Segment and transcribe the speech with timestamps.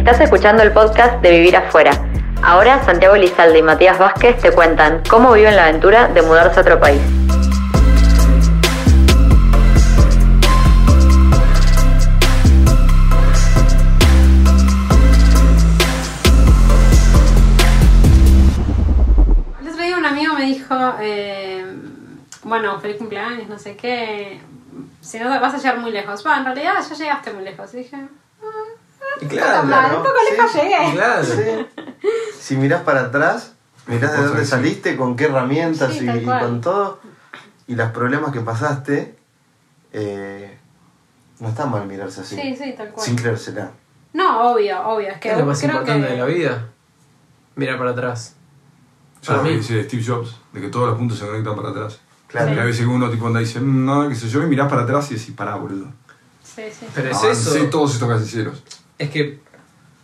[0.00, 1.90] Estás escuchando el podcast de Vivir Afuera.
[2.42, 6.62] Ahora Santiago Lizalde y Matías Vázquez te cuentan cómo viven la aventura de mudarse a
[6.62, 7.02] otro país.
[19.60, 21.76] Otro día un amigo me dijo, eh,
[22.44, 24.40] bueno, feliz cumpleaños, no sé qué,
[25.02, 26.24] si no vas a llegar muy lejos.
[26.24, 27.70] Bueno, en realidad ya llegaste muy lejos.
[27.72, 27.98] Dije,
[29.28, 30.92] Tan mal, un poco lejos llegué.
[30.94, 31.24] Claro.
[31.24, 31.66] Sí.
[32.38, 33.52] Si mirás para atrás,
[33.86, 34.50] mirás de dónde sí.
[34.50, 37.00] saliste, con qué herramientas Sí, y, con todo,
[37.66, 39.16] y los problemas que pasaste,
[39.92, 40.58] eh,
[41.38, 43.04] no está mal mirarse así, Sí, sí, tal cual.
[43.06, 43.70] sin creérsela.
[44.12, 45.08] No, obvio, obvio.
[45.08, 46.12] Es ¿Qué que es lo más creo importante que...
[46.12, 46.68] de la vida?
[47.56, 48.34] Mirar para atrás.
[49.22, 52.00] Ya lo que dice Steve Jobs, de que todos los puntos se conectan para atrás.
[52.26, 52.54] Claro.
[52.54, 54.46] Y a veces que uno tipo anda y dice, "Mm, no, qué sé yo, y
[54.46, 55.86] mirás para atrás y decís, pará, boludo.
[56.42, 56.86] Sí, sí.
[56.94, 57.70] Pero es Avancé eso.
[57.70, 58.62] todos estos casilleros.
[59.00, 59.40] Es que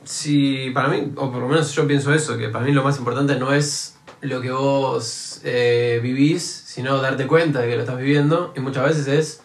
[0.05, 2.98] si para mí, o por lo menos yo pienso eso, que para mí lo más
[2.98, 7.98] importante no es lo que vos eh, vivís, sino darte cuenta de que lo estás
[7.98, 8.53] viviendo.
[8.56, 9.41] Y muchas veces es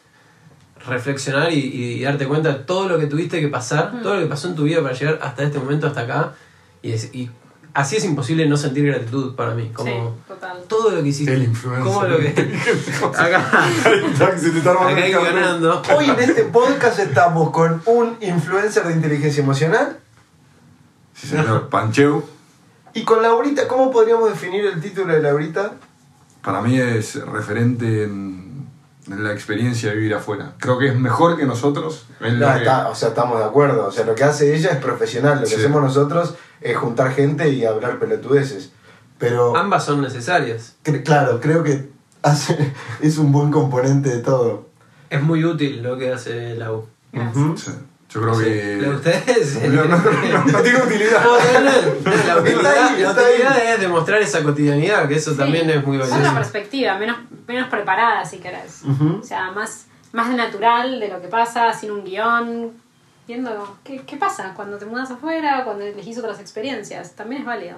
[0.88, 4.28] reflexionar y, y darte cuenta de todo lo que tuviste que pasar, todo lo que
[4.28, 6.34] pasó en tu vida para llegar hasta este momento, hasta acá.
[6.82, 7.30] Y, es- y
[7.74, 9.70] así es imposible no sentir gratitud para mí.
[9.74, 10.64] Como Sí, total.
[10.68, 11.34] todo lo que hiciste.
[11.34, 11.84] El influencer.
[11.86, 12.30] Como lo que.
[13.18, 13.38] acá.
[13.40, 15.82] Acá hay ganando.
[15.96, 19.98] Hoy en este podcast estamos con un influencer de inteligencia emocional
[21.14, 21.70] Sí, señor.
[21.70, 22.24] Pancheu,
[22.94, 23.68] y con Laurita.
[23.68, 25.74] ¿Cómo podríamos definir el título de Laurita?
[26.42, 28.66] para mí es referente en,
[29.06, 30.54] en la experiencia de vivir afuera.
[30.58, 32.08] Creo que es mejor que nosotros.
[32.20, 32.28] No,
[32.60, 33.86] que- o sea, estamos de acuerdo.
[33.86, 35.36] O sea, lo que hace ella es profesional.
[35.36, 35.56] Lo que Sí.
[35.58, 38.72] hacemos nosotros es juntar gente y hablar pelotudeces.
[39.18, 40.76] Pero, Ambas son necesarias.
[40.84, 41.90] cre- claro, creo que
[42.24, 44.68] hace, es un buen componente de todo.
[45.10, 46.88] Es muy útil lo que hace la U.
[47.58, 47.72] Sí,
[48.10, 48.78] Yo creo que...
[48.82, 49.60] ¿La ustedes?
[49.70, 51.24] No, no, no, no tiene utilidad.
[51.24, 55.38] No, no, no, no, la utilidad, la es demostrar esa cotidianidad, que eso Sí.
[55.38, 56.36] también es muy Es otra valioso.
[56.36, 57.18] perspectiva, menos,
[57.48, 58.84] menos preparada si querés.
[59.20, 62.72] O sea, más, más natural de lo que pasa, sin un guion,
[63.28, 67.14] viendo qué, qué pasa cuando te mudas afuera, cuando elegís otras experiencias.
[67.14, 67.78] También es válido.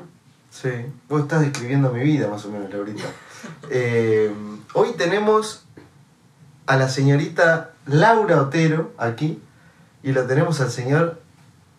[0.49, 0.69] Sí,
[1.09, 3.03] vos estás describiendo mi vida más o menos, Laurita.
[3.69, 4.31] Eh,
[4.73, 5.65] hoy tenemos
[6.65, 9.41] a la señorita Laura Otero aquí
[10.01, 11.19] y lo tenemos al señor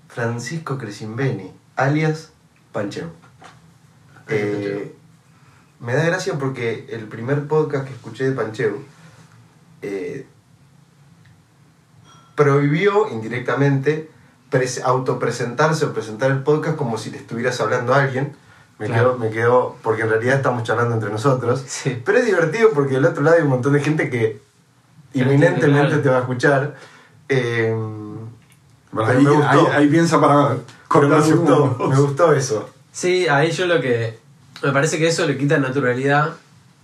[0.08, 2.32] Francisco Cresimbeni, alias
[2.72, 3.10] Pancheo.
[4.28, 4.94] Eh,
[5.80, 8.84] me da gracia porque el primer podcast que escuché de Pancheu
[9.80, 10.26] eh,
[12.34, 14.10] prohibió indirectamente
[14.50, 18.36] pres- autopresentarse o presentar el podcast como si le estuvieras hablando a alguien.
[18.78, 19.10] Me, Claro.
[19.12, 21.62] quedó, me quedó, porque en realidad estamos charlando entre nosotros.
[21.66, 22.02] Sí.
[22.04, 24.40] Pero es divertido porque del otro lado hay un montón de gente que
[25.12, 26.74] inminentemente te va a escuchar.
[27.28, 27.72] Eh,
[28.90, 29.48] Bueno, ahí, me gustó.
[29.48, 30.56] ahí- ahí piensa para
[30.92, 32.68] pero me cortar gustó, me gustó eso.
[32.92, 34.18] Sí, ahí yo lo que.
[34.62, 36.34] Me parece que eso le quita naturalidad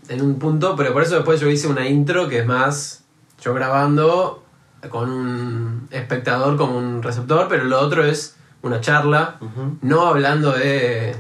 [0.09, 3.05] en un punto, pero por eso después yo hice una intro que es más
[3.43, 4.40] yo grabando
[4.89, 9.39] con un espectador como un receptor, pero lo otro es una charla,
[9.83, 11.17] no hablando de,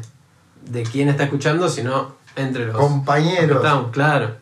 [0.66, 3.56] de quién está escuchando, sino entre los Compañeros.
[3.59, 4.37] estamos, claro.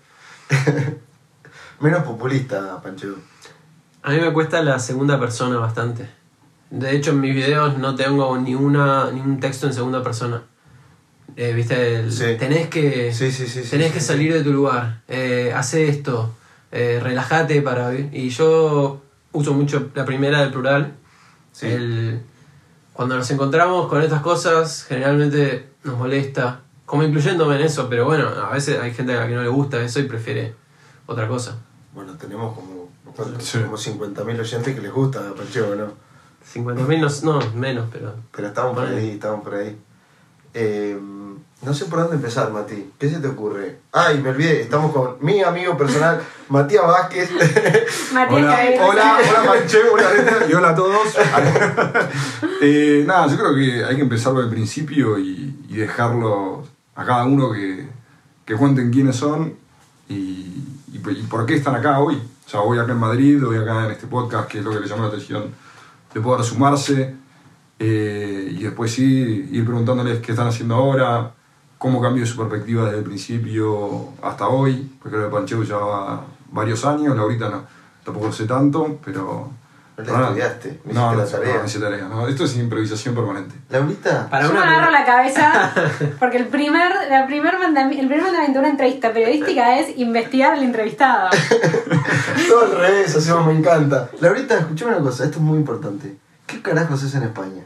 [1.80, 3.16] Menos populista, Pancho.
[4.02, 6.08] A mí me cuesta la segunda persona bastante.
[6.70, 10.42] De hecho, en mis videos no tengo ni, una, ni un texto en segunda persona.
[11.36, 12.00] Eh, ¿Viste?
[12.00, 12.36] El- Sí.
[12.38, 15.02] Tenés que, Sí, sí, tenés que salir de tu lugar.
[15.08, 16.34] Eh, hace esto.
[16.72, 17.94] Eh, relájate para...
[17.94, 19.02] Y yo
[19.32, 20.94] uso mucho la primera del plural.
[21.52, 21.66] Sí.
[21.66, 22.22] El-
[22.92, 26.62] cuando nos encontramos con estas cosas, generalmente nos molesta.
[26.84, 29.48] Como incluyéndome en eso, pero bueno, a veces hay gente a la que no le
[29.48, 30.54] gusta eso y prefiere
[31.06, 31.58] otra cosa.
[31.94, 32.88] Bueno, tenemos como.
[33.40, 33.58] Sí.
[33.60, 35.92] como 50.000 oyentes que les gusta Pancho, ¿no?
[36.54, 38.14] 50.000 no, no, menos, pero...
[38.30, 39.76] Pero estamos por ahí, estamos por ahí.
[40.54, 40.96] Eh,
[41.62, 42.90] no sé por dónde empezar, Mati.
[42.98, 43.78] ¿Qué se te ocurre?
[43.92, 47.30] Ay, me olvidé, estamos con mi amigo personal, Matías Vázquez.
[48.12, 48.38] Matías
[48.80, 50.06] Hola, hola, hola Pancheu, hola
[50.48, 51.08] y hola a todos.
[52.60, 56.64] Eh, nada, yo creo que hay que empezar por el principio y, y dejarlo
[56.96, 57.88] a cada uno que,
[58.44, 59.54] que cuenten quiénes son
[60.08, 62.20] y, y- y por qué están acá hoy.
[62.46, 64.80] O sea, hoy acá en Madrid, hoy acá en este podcast, que es lo que
[64.80, 65.54] le llamó la atención
[66.12, 67.14] de poder sumarse.
[67.78, 71.32] Eh, y después sí, ir preguntándoles qué están haciendo ahora,
[71.78, 76.84] cómo cambió su perspectiva desde el principio hasta hoy, porque creo que Pancheu llevaba varios
[76.84, 77.64] años, Laurita no,
[78.04, 79.50] tampoco lo sé tanto, pero...
[79.98, 81.58] No la estudiaste, no no, hiciste no, la tarea.
[81.60, 83.56] no, hice tarea, no, esto es improvisación permanente.
[83.68, 85.72] Laurita, Para Yo me una agarro la cabeza
[86.20, 90.52] porque el primer, la primer mandami- el primer mandamiento de una entrevista periodística es investigar
[90.52, 91.30] al entrevistado.
[92.48, 94.08] todo al revés, hacemos, me encanta.
[94.20, 96.16] Laurita, escuchame una cosa, esto es muy importante.
[96.48, 97.62] ¿Qué carajos es en España?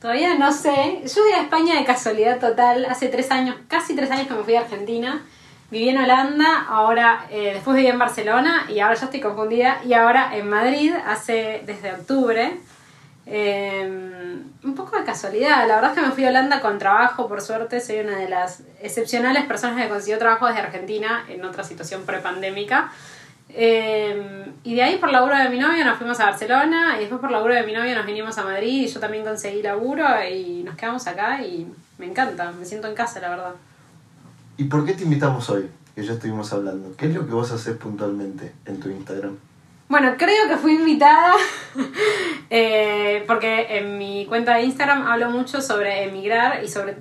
[0.00, 1.02] Todavía no sé.
[1.02, 2.86] Yo fui a España de casualidad total.
[2.86, 5.22] Hace tres años, casi tres años que me fui a Argentina.
[5.70, 9.80] Viví en Holanda, ahora eh, después viví en Barcelona y ahora ya estoy confundida.
[9.84, 12.60] Y ahora en Madrid hace desde octubre.
[13.26, 13.82] Eh,
[14.62, 15.66] un poco de casualidad.
[15.66, 17.80] La verdad es que me fui a Holanda con trabajo, por suerte.
[17.80, 22.92] Soy una de las excepcionales personas que consiguió trabajo desde Argentina en otra situación prepandémica.
[23.56, 27.20] Eh, y de ahí por laburo de mi novio nos fuimos a Barcelona y después
[27.20, 30.64] por laburo de mi novio nos vinimos a Madrid y yo también conseguí laburo y
[30.64, 33.54] nos quedamos acá y me encanta, me siento en casa la verdad.
[34.56, 35.68] ¿Y por qué te invitamos hoy?
[35.94, 36.96] Que ya estuvimos hablando.
[36.96, 39.36] ¿Qué es lo que vos haces puntualmente en tu Instagram?
[39.88, 41.34] Bueno, creo que fui invitada
[42.50, 46.96] eh, porque en mi cuenta de Instagram hablo mucho sobre emigrar y sobre,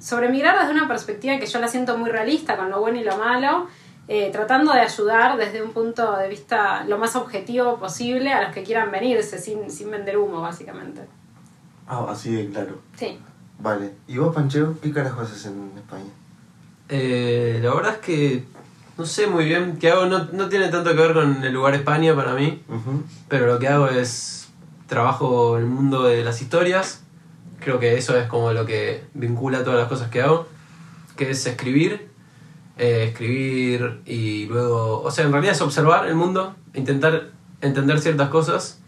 [0.00, 3.04] sobre emigrar desde una perspectiva que yo la siento muy realista, con lo bueno y
[3.04, 3.68] lo malo,
[4.08, 8.54] eh, tratando de ayudar desde un punto de vista lo más objetivo posible a los
[8.54, 11.02] que quieran venirse, sin, sin vender humo, básicamente.
[11.86, 12.80] Ah, así de claro.
[12.96, 13.18] Sí.
[13.58, 13.92] Vale.
[14.06, 16.10] ¿Y vos, Pancheo, qué carajo haces en España?
[16.88, 18.44] Eh, la verdad es que
[18.96, 20.06] no sé muy bien qué hago.
[20.06, 22.62] No, no tiene tanto que ver con el lugar España para mí.
[22.68, 23.02] Ujú.
[23.28, 24.48] Pero lo que hago es
[24.86, 27.02] trabajo el mundo de las historias.
[27.60, 30.46] Creo que eso es como lo que vincula todas las cosas que hago.
[31.16, 32.07] Que es escribir.
[32.78, 35.02] Eh, escribir y luego...
[35.02, 37.30] O sea, en realidad es observar el mundo, intentar
[37.60, 38.80] entender ciertas cosas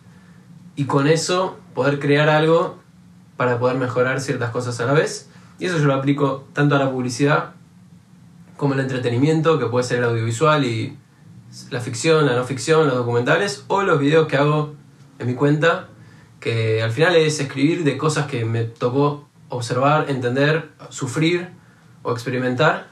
[0.76, 2.78] y con eso poder crear algo
[3.36, 5.28] para poder mejorar ciertas cosas a la vez.
[5.58, 7.52] Y eso yo lo aplico tanto a la publicidad
[8.56, 10.98] como el entretenimiento, que puede ser el audiovisual y
[11.70, 14.74] la ficción, la no ficción, los documentales, o los videos que hago
[15.18, 15.88] en mi cuenta,
[16.40, 21.48] que al final es escribir de cosas que me tocó observar, entender, sufrir
[22.02, 22.89] o experimentar.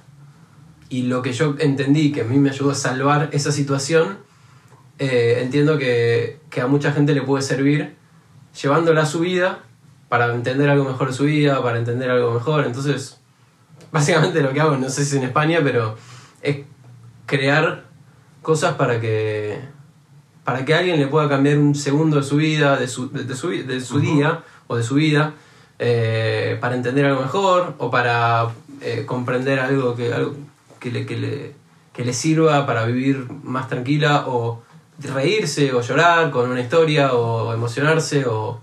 [0.88, 4.18] Y lo que yo entendí que a mí me ayudó a salvar esa situación,
[4.98, 7.96] eh, entiendo que, que a mucha gente le puede servir
[8.60, 9.64] llevándola a su vida
[10.08, 12.64] para entender algo mejor de su vida, para entender algo mejor.
[12.64, 13.20] Entonces,
[13.92, 15.96] básicamente lo que hago, no sé si en España, pero
[16.42, 16.58] es
[17.26, 17.84] crear
[18.42, 19.58] cosas para que
[20.48, 23.34] para que alguien le pueda cambiar un segundo de su vida, de su, de, de
[23.36, 25.34] su, de su día o de su vida,
[25.78, 28.48] eh, para entender algo mejor o para
[28.80, 30.34] eh, comprender algo que, algo
[30.78, 31.54] que, le, que, le,
[31.92, 34.62] que le sirva para vivir más tranquila o
[35.02, 38.60] reírse o llorar con una historia o emocionarse o,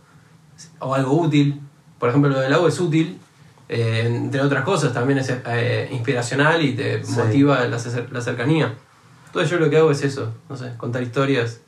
[0.80, 1.62] o algo útil.
[2.00, 3.18] Por ejemplo, lo del agua es útil,
[3.70, 7.14] eh, entre otras cosas, también es eh, inspiracional y te Sí.
[7.14, 7.78] motiva la,
[8.12, 8.74] la cercanía.
[9.28, 11.60] Entonces yo lo que hago es eso, no sé, contar historias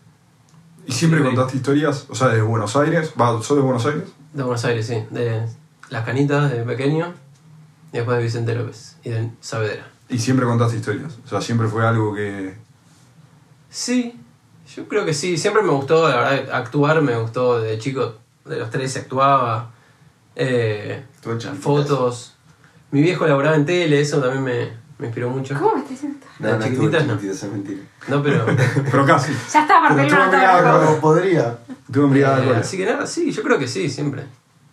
[0.85, 1.25] ¿Y siempre Sí.
[1.25, 2.05] contaste historias?
[2.09, 3.11] O sea, de Buenos Aires.
[3.19, 4.03] Va, ¿Sos de Buenos Aires?
[4.31, 5.41] de Buenos Aires, sí, de
[5.89, 7.13] Las Canitas de pequeño
[7.91, 9.85] y después de Vicente López y de Saavedra.
[10.09, 11.17] Y siempre contaste historias.
[11.25, 12.55] O sea, siempre fue algo que.
[13.69, 14.19] Sí,
[14.75, 18.15] yo creo que sí, siempre me gustó, la verdad, actuar, me gustó de chico,
[18.45, 19.71] de los 13 actuaba,
[20.35, 21.03] eh,
[21.59, 22.35] fotos.
[22.91, 25.53] Mi viejo laboraba en tele, eso también me, me inspiró mucho.
[25.55, 26.19] ¿Cómo me estás diciendo?
[26.39, 27.13] No, no, chiquititas no.
[27.15, 27.81] chiquititas, es mentira.
[28.07, 28.45] No, pero...
[28.91, 29.33] Pero casi.
[29.51, 30.85] Ya está, no.
[30.85, 31.59] Como podría.
[31.91, 34.23] Tuve Eh, así que nada, sí, yo creo que sí, siempre.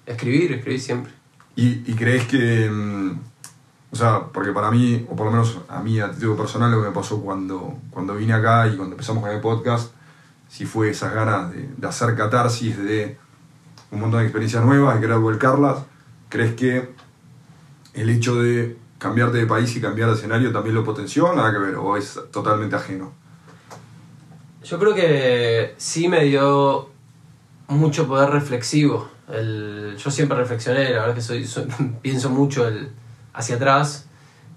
[0.07, 1.13] Escribir, escribir siempre.
[1.57, 2.69] ¿Y, y crees que.?
[2.71, 3.19] mm,
[3.94, 6.82] o sea, porque para mí, o por lo menos a mí, a título personal, lo
[6.82, 9.92] que me pasó cuando, cuando vine acá y cuando empezamos con el podcast,
[10.49, 13.16] sí fue esas ganas de, hacer catarsis, de
[13.92, 15.85] un montón de experiencias nuevas, de querer volcarlas.
[16.28, 16.92] ¿Crees que
[17.92, 21.33] el hecho de cambiarte de país y cambiar de escenario también lo potenció?
[21.33, 23.12] Nada que ver, o es totalmente ajeno.
[24.64, 26.88] Yo creo que sí me dio
[27.69, 29.09] mucho poder reflexivo.
[29.28, 31.47] El, yo siempre reflexioné, la verdad que soy-
[32.02, 32.90] pienso mucho el,
[33.35, 34.07] hacia atrás,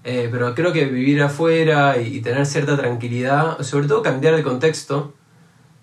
[0.04, 5.14] eh, pero creo que vivir afuera y, tener cierta tranquilidad, sobre todo cambiar de contexto,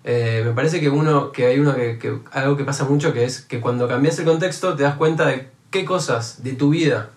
[0.04, 3.24] eh, me parece que uno que hay uno que, que- algo que pasa mucho que
[3.24, 7.10] es que cuando cambias el contexto te das cuenta de qué cosas de tu vida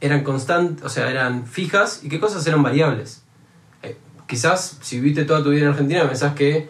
[0.00, 3.22] eran constantes, o sea, eran fijas y qué cosas eran variables.
[3.82, 6.68] Eh, quizás si viviste toda tu vida en Argentina pensás que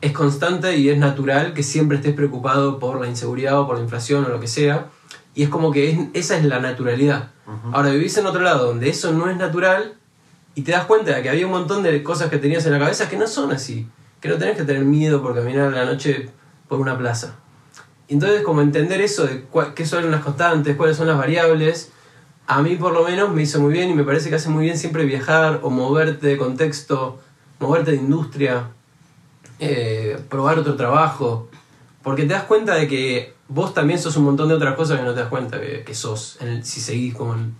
[0.00, 3.82] es constante y es natural que siempre estés preocupado por la inseguridad o por la
[3.82, 4.86] inflación o lo que sea.
[5.34, 7.30] Y es como que es- esa es la naturalidad.
[7.72, 9.94] Ahora vivís en otro lado donde eso no es natural
[10.54, 12.78] y te das cuenta de que había un montón de cosas que tenías en la
[12.78, 13.88] cabeza que no son así.
[14.20, 16.30] Que no tenés que tener miedo por caminar a la noche
[16.68, 17.34] por una plaza.
[18.08, 21.90] Y entonces como entender eso de qué son las constantes, cuáles son las variables,
[22.46, 24.64] a mí por lo menos me hizo muy bien y me parece que hace muy
[24.64, 27.18] bien siempre viajar o moverte de contexto,
[27.58, 28.68] moverte de industria,
[29.58, 31.48] eh, probar otro trabajo,
[32.02, 35.04] porque te das cuenta de que vos también sos un montón de otras cosas que
[35.04, 37.54] no te das cuenta que, que sos, en el- si seguís como en-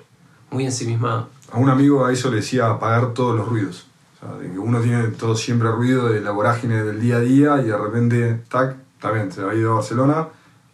[0.50, 1.28] muy ensimismado.
[1.52, 3.86] A un amigo a eso le decía apagar todos los ruidos.
[4.16, 7.20] O sea, de que uno tiene todo siempre ruido de la vorágine del día a
[7.20, 8.76] día y de repente, tac,
[9.12, 10.28] bien, se ha ido a Barcelona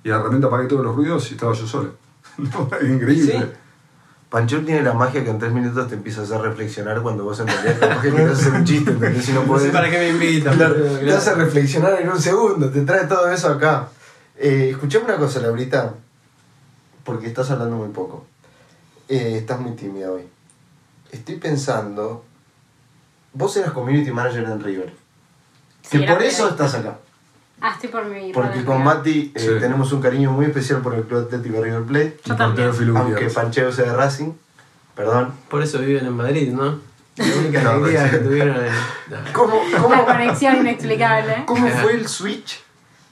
[0.05, 1.91] Y de repente apagué todos los ruidos y estaba yo solo.
[2.39, 3.33] No, es increíble.
[3.33, 3.45] Sí.
[4.31, 7.41] Panchón tiene la magia que en tres minutos te empieza a hacer reflexionar cuando vos
[7.41, 9.25] en realidad capaz que querés hacer un chiste, ¿entendés?
[9.25, 9.71] Si no No sé podés.
[9.73, 10.57] para qué me invitan.
[10.59, 13.89] Pero te hace reflexionar en un segundo, te trae todo eso acá.
[14.39, 15.95] Eh, escuchame una cosa, Laurita,
[17.05, 18.25] porque estás hablando muy poco.
[19.09, 20.23] Eh, estás muy tímida hoy.
[21.11, 22.25] Estoy pensando,
[23.33, 24.93] vos eras community manager en River.
[25.83, 26.67] Sí, que por eso periodista.
[26.67, 26.99] estás acá.
[27.61, 28.33] Ah, estoy por mi.
[28.33, 29.49] Porque con Mati eh, Sí.
[29.59, 32.21] tenemos un cariño muy especial por el Club Atlético River Plate.
[32.25, 32.71] Yo también.
[32.97, 33.27] Aunque.
[33.31, 34.33] Pancheo sea de Racing.
[34.95, 35.33] Perdón.
[35.49, 36.79] Por eso viven en Madrid, ¿no?
[37.17, 38.11] La única No, alegría sí.
[38.11, 38.73] que tuvieron en.
[39.11, 39.33] no.
[39.33, 41.45] ¿Cómo, La cómo, conexión inexplicable.
[41.47, 42.63] ¿Cómo fue el switch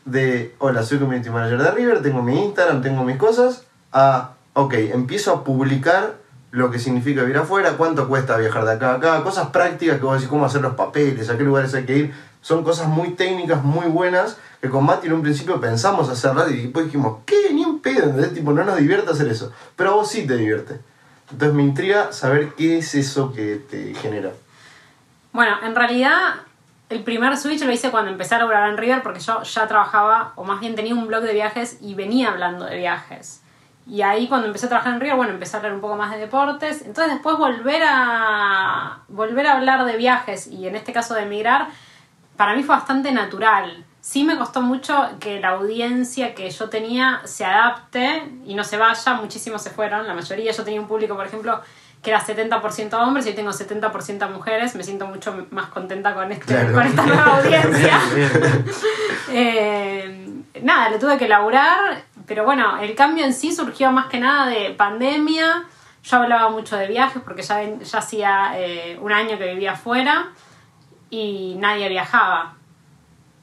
[0.07, 4.73] de, hola, soy community manager de River, tengo mi Instagram, tengo mis cosas, a, ok,
[4.75, 6.15] empiezo a publicar
[6.53, 10.05] lo que significa vivir afuera, cuánto cuesta viajar de acá a acá, cosas prácticas que
[10.05, 13.11] vos decís, cómo hacer los papeles, a qué lugares hay que ir, son cosas muy
[13.11, 17.53] técnicas, muy buenas, que con Mati en un principio pensamos hacerlas y después dijimos, ¿qué?
[17.53, 18.33] Ni en pedo, ¿entendés?
[18.33, 20.79] Tipo, no nos divierte hacer eso, pero a vos sí te divierte.
[21.31, 24.31] Entonces me intriga saber qué es eso que te genera.
[25.33, 26.37] Bueno, en realidad
[26.89, 30.33] el primer switch lo hice cuando empecé a laburar en River porque yo ya trabajaba,
[30.37, 33.43] o más bien tenía un blog de viajes y venía hablando de viajes.
[33.89, 36.11] Y ahí cuando empecé a trabajar en River, bueno, empecé a hablar un poco más
[36.13, 36.83] de deportes.
[36.83, 41.69] Entonces después volver a, volver a hablar de viajes y en este caso de emigrar,
[42.37, 43.85] para mí fue bastante natural.
[44.01, 48.77] Sí me costó mucho que la audiencia que yo tenía se adapte y no se
[48.77, 50.53] vaya, muchísimos se fueron, la mayoría.
[50.53, 51.61] Yo tenía un público, por ejemplo,
[52.03, 54.75] que era 70% hombres y hoy tengo 70% mujeres.
[54.77, 56.73] Me siento mucho más contenta con, este, Claro.
[56.75, 58.01] con esta nueva audiencia.
[59.29, 60.29] Eh,
[60.63, 64.47] nada, le tuve que laburar, pero bueno, el cambio en sí surgió más que nada
[64.47, 65.65] de pandemia.
[66.05, 70.29] Yo hablaba mucho de viajes porque ya, ya hacía eh, un año que vivía afuera
[71.11, 72.55] y nadie viajaba.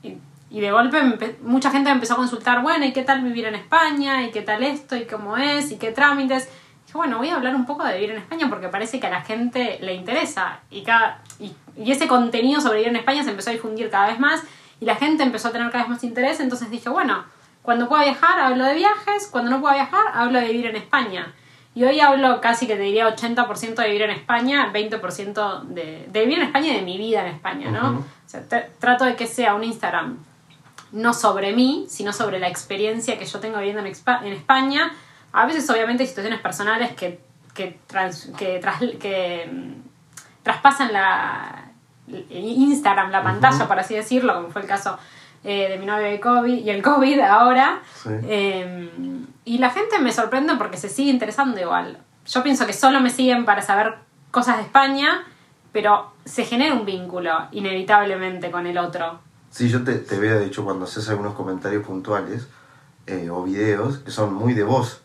[0.01, 0.17] Y,
[0.49, 1.01] y de golpe
[1.41, 4.23] mucha gente me empezó a consultar, bueno, ¿y qué tal vivir en España?
[4.23, 4.95] ¿Y qué tal esto?
[4.95, 5.71] ¿Y cómo es?
[5.71, 6.49] ¿Y qué trámites?
[6.93, 9.09] Dije, bueno, voy a hablar un poco de vivir en España porque parece que a
[9.09, 10.59] la gente le interesa.
[10.69, 14.07] Y, cada, y, y ese contenido sobre vivir en España se empezó a difundir cada
[14.07, 14.43] vez más
[14.79, 16.39] y la gente empezó a tener cada vez más interés.
[16.39, 17.23] Entonces dije, bueno,
[17.63, 21.33] cuando pueda viajar hablo de viajes, cuando no pueda viajar hablo de vivir en España.
[21.75, 26.19] Y hoy hablo casi que te diría 80% de vivir en España, 20% de, de
[26.21, 27.89] vivir en España y de mi vida en España, ¿no?
[27.99, 30.19] O sea, tra- trato de que sea un Instagram
[30.91, 34.91] no sobre mí, sino sobre la experiencia que yo tengo viviendo en, en España.
[35.33, 37.19] A veces, obviamente, hay situaciones personales que,
[37.53, 41.69] que, trans- que, tras- que, mm, traspasan la
[42.29, 44.97] Instagram, la pantalla, por así decirlo, como fue el caso
[45.43, 47.81] eh, de mi novio y, COVID, y el COVID ahora.
[47.95, 48.09] Sí.
[48.23, 48.89] Eh,
[49.45, 51.97] y la gente me sorprende porque se sigue interesando igual.
[52.25, 53.95] Yo pienso que solo me siguen para saber
[54.31, 55.25] cosas de España,
[55.71, 59.19] pero se genera un vínculo inevitablemente con el otro.
[59.49, 62.47] Sí, yo te, te veo, de hecho, cuando haces algunos comentarios puntuales
[63.07, 65.02] eh, o videos que son muy de voz.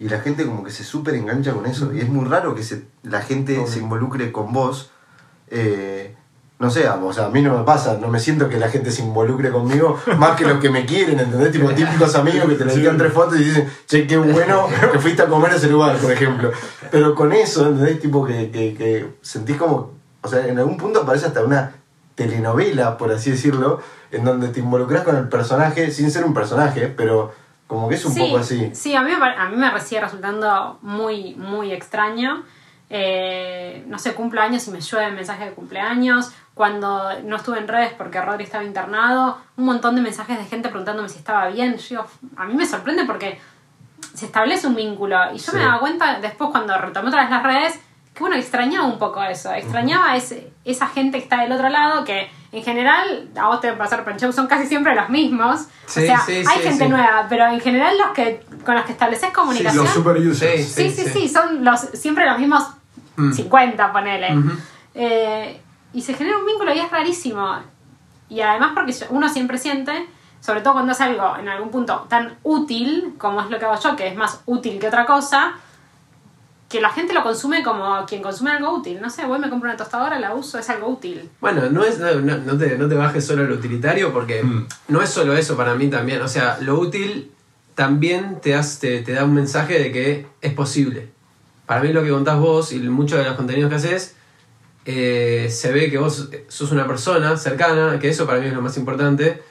[0.00, 1.92] Y la gente como que se súper engancha con eso.
[1.92, 4.90] Y es muy raro que se, la gente se involucre con vos.
[5.50, 6.14] eh,
[6.58, 8.90] no sé, o sea, a mí no me pasa, no me siento que la gente
[8.90, 11.52] se involucre conmigo más que los que me quieren, ¿entendés?
[11.52, 15.22] Tipo típicos amigos que te le tres fotos y dicen, che, qué bueno que fuiste
[15.22, 16.50] a comer a ese lugar, por ejemplo.
[16.90, 18.00] Pero con eso, ¿entendés?
[18.00, 21.74] Tipo que, que, que sentís como, o sea, en algún punto parece hasta una
[22.16, 26.88] telenovela, por así decirlo, en donde te involucras con el personaje sin ser un personaje,
[26.88, 27.32] pero
[27.68, 28.70] como que es un sí, poco así.
[28.74, 32.42] Sí, a mí, a mí me sigue resultando muy, muy extraño.
[32.90, 36.32] Eh, no sé, cumplo años y me llueven mensajes de cumpleaños.
[36.54, 40.70] Cuando no estuve en redes porque Rodri estaba internado, un montón de mensajes de gente
[40.70, 41.76] preguntándome si estaba bien.
[41.76, 42.04] Yo,
[42.36, 43.38] a mí me sorprende porque
[44.14, 45.18] se establece un vínculo.
[45.34, 45.56] Y yo Sí.
[45.58, 47.80] me daba cuenta después cuando retomé otra vez las redes
[48.14, 49.52] que bueno, extrañaba un poco eso.
[49.52, 53.68] Extrañaba ese, esa gente que está del otro lado que en general, a vos te
[53.68, 55.66] va a pasar Panchau, son casi siempre los mismos.
[55.86, 58.84] Sí, o sea, sí, hay sí, gente nueva, pero en general los que con los
[58.84, 59.84] que estableces comunicación.
[59.84, 60.66] Los super users.
[60.66, 62.64] Sí, sí, sí, son los, siempre los mismos
[63.18, 63.32] Mm.
[63.32, 64.28] 50, ponele.
[64.94, 65.60] Eh,
[65.92, 67.58] y se genera un vínculo y es rarísimo.
[68.28, 70.06] Y además porque uno siempre siente,
[70.40, 73.78] sobre todo cuando hace algo en algún punto tan útil como es lo que hago
[73.80, 75.54] yo, que es más útil que otra cosa,
[76.68, 79.00] que la gente lo consume como quien consume algo útil.
[79.00, 81.28] No sé, voy me compro una tostadora, la uso, es algo útil.
[81.40, 84.66] Bueno, no, es, no, te, no te bajes solo lo utilitario porque Mm.
[84.88, 86.20] no es solo eso para mí también.
[86.20, 87.30] O sea, lo útil
[87.74, 91.08] también te, hace- te, te da un mensaje de que es posible.
[91.64, 94.14] Para mí lo que contás vos y muchos de los contenidos que haces,
[94.84, 98.62] eh, se ve que vos sos una persona cercana, que eso para mí es lo
[98.62, 99.42] más importante,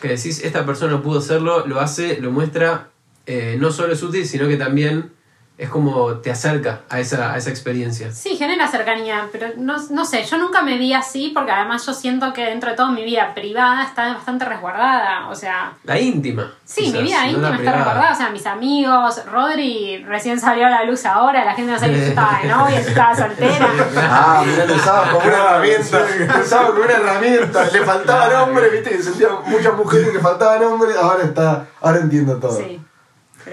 [0.00, 2.88] que decís, esta persona pudo hacerlo, lo hace, lo muestra,
[3.26, 5.10] eh, no solo es útil, sino que también
[5.56, 8.10] es como te acerca a esa, a esa experiencia.
[8.10, 11.94] Sí, genera cercanía, pero no, no sé, yo nunca me vi así porque además yo
[11.94, 16.52] siento que dentro de todo mi vida privada está bastante resguardada, o sea, La íntima.
[16.64, 20.66] sí, quizás, mi vida no íntima está resguardada, o sea, mis amigos, Rodri recién salió
[20.66, 23.14] a la luz ahora, la gente no sabe que yo estaba de novia, yo estaba
[23.16, 23.68] soltera.
[23.96, 25.98] Ah, mirá, lo usaba como una herramienta.
[26.36, 27.64] Lo usaba como una herramienta.
[27.70, 30.96] Le faltaban hombres, viste, sentía muchas mujeres que faltaban hombres.
[30.96, 32.56] Ahora está, ahora entiendo todo.
[32.56, 32.80] Sí.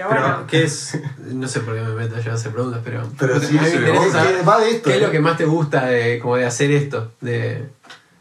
[0.08, 0.98] Pero bueno, ¿qué es?
[1.18, 3.02] No sé por qué me meto yo a hacer preguntas, pero.
[3.18, 5.20] Pero sí, me sí, interesa vos, saber ¿qué va de esto, ¿Qué es lo que
[5.20, 7.12] más te gusta de, como de hacer esto?
[7.20, 7.68] De,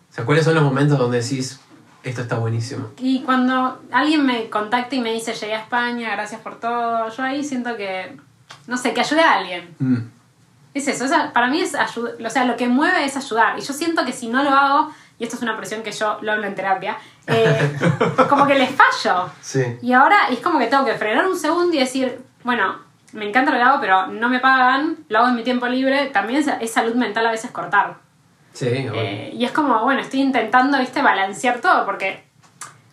[0.09, 1.59] o sea, ¿cuáles son los momentos donde decís,
[2.03, 2.91] esto está buenísimo?
[2.97, 7.23] y cuando alguien me contacta y me dice llegué a España, gracias por todo, yo
[7.23, 8.17] ahí siento que,
[8.67, 9.75] no sé, que ayudé a alguien.
[9.79, 9.97] Mm.
[10.73, 13.59] Es eso, o sea, para mí es ayudar, o sea, lo que mueve es ayudar.
[13.59, 16.17] Y yo siento que si no lo hago, y esto es una presión que yo
[16.21, 16.97] lo hablo en terapia,
[17.27, 17.77] eh,
[18.27, 19.29] como que les fallo.
[19.39, 19.77] Sí.
[19.79, 22.79] Y ahora es como que tengo que frenar un segundo y decir, bueno,
[23.13, 26.07] me encanta lo que hago, pero no me pagan, lo hago en mi tiempo libre,
[26.07, 27.97] también es, salud mental a veces cortar.
[28.53, 28.95] Sí, bueno.
[28.95, 32.23] Eh, y es como, bueno, estoy intentando, viste, balancear todo, porque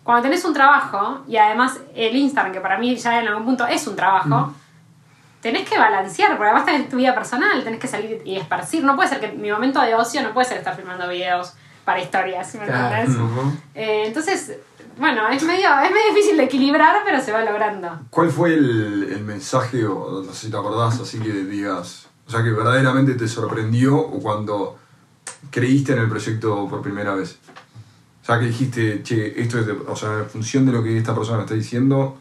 [0.04, 3.66] cuando tenés un trabajo, y además el Instagram, que para mí ya en algún punto
[3.66, 4.52] es un trabajo,
[5.40, 8.84] tenés que balancear, porque además tenés tu vida personal, tenés que salir y esparcir.
[8.84, 11.54] No puede ser que mi momento de ocio no puede ser estar filmando videos
[11.88, 12.94] para historias, ¿sí ¿me Claro.
[12.94, 13.18] entendés?
[13.18, 13.52] Ujú.
[13.74, 14.52] Eh, entonces,
[14.98, 17.88] bueno, es medio, es medio difícil de equilibrar, pero se va logrando.
[18.10, 22.30] ¿Cuál fue el, el mensaje, o no sé si te acordás, así que digas, o
[22.30, 24.76] sea, que verdaderamente te sorprendió o cuando
[25.50, 27.38] creíste en el proyecto por primera vez?
[28.22, 30.98] O sea, que dijiste, che, esto es, de- o sea, en función de lo que
[30.98, 32.18] esta persona me está diciendo,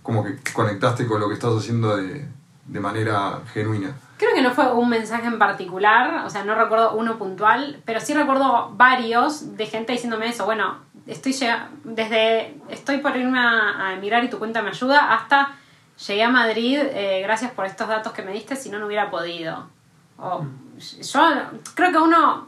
[0.00, 2.24] como que conectaste con lo que estás haciendo de,
[2.68, 3.96] de manera genuina.
[4.22, 7.98] Creo que no fue un mensaje en particular, o sea, no recuerdo uno puntual, pero
[7.98, 10.44] sí recuerdo varios de gente diciéndome eso.
[10.44, 10.76] Bueno,
[11.08, 11.34] estoy
[11.82, 15.56] desde estoy por irme a, a emigrar y tu cuenta me ayuda hasta
[16.06, 19.10] llegué a Madrid, eh, gracias por estos datos que me diste, si no, no hubiera
[19.10, 19.66] podido.
[20.18, 20.46] O,
[20.78, 21.20] yo
[21.74, 22.46] creo que uno,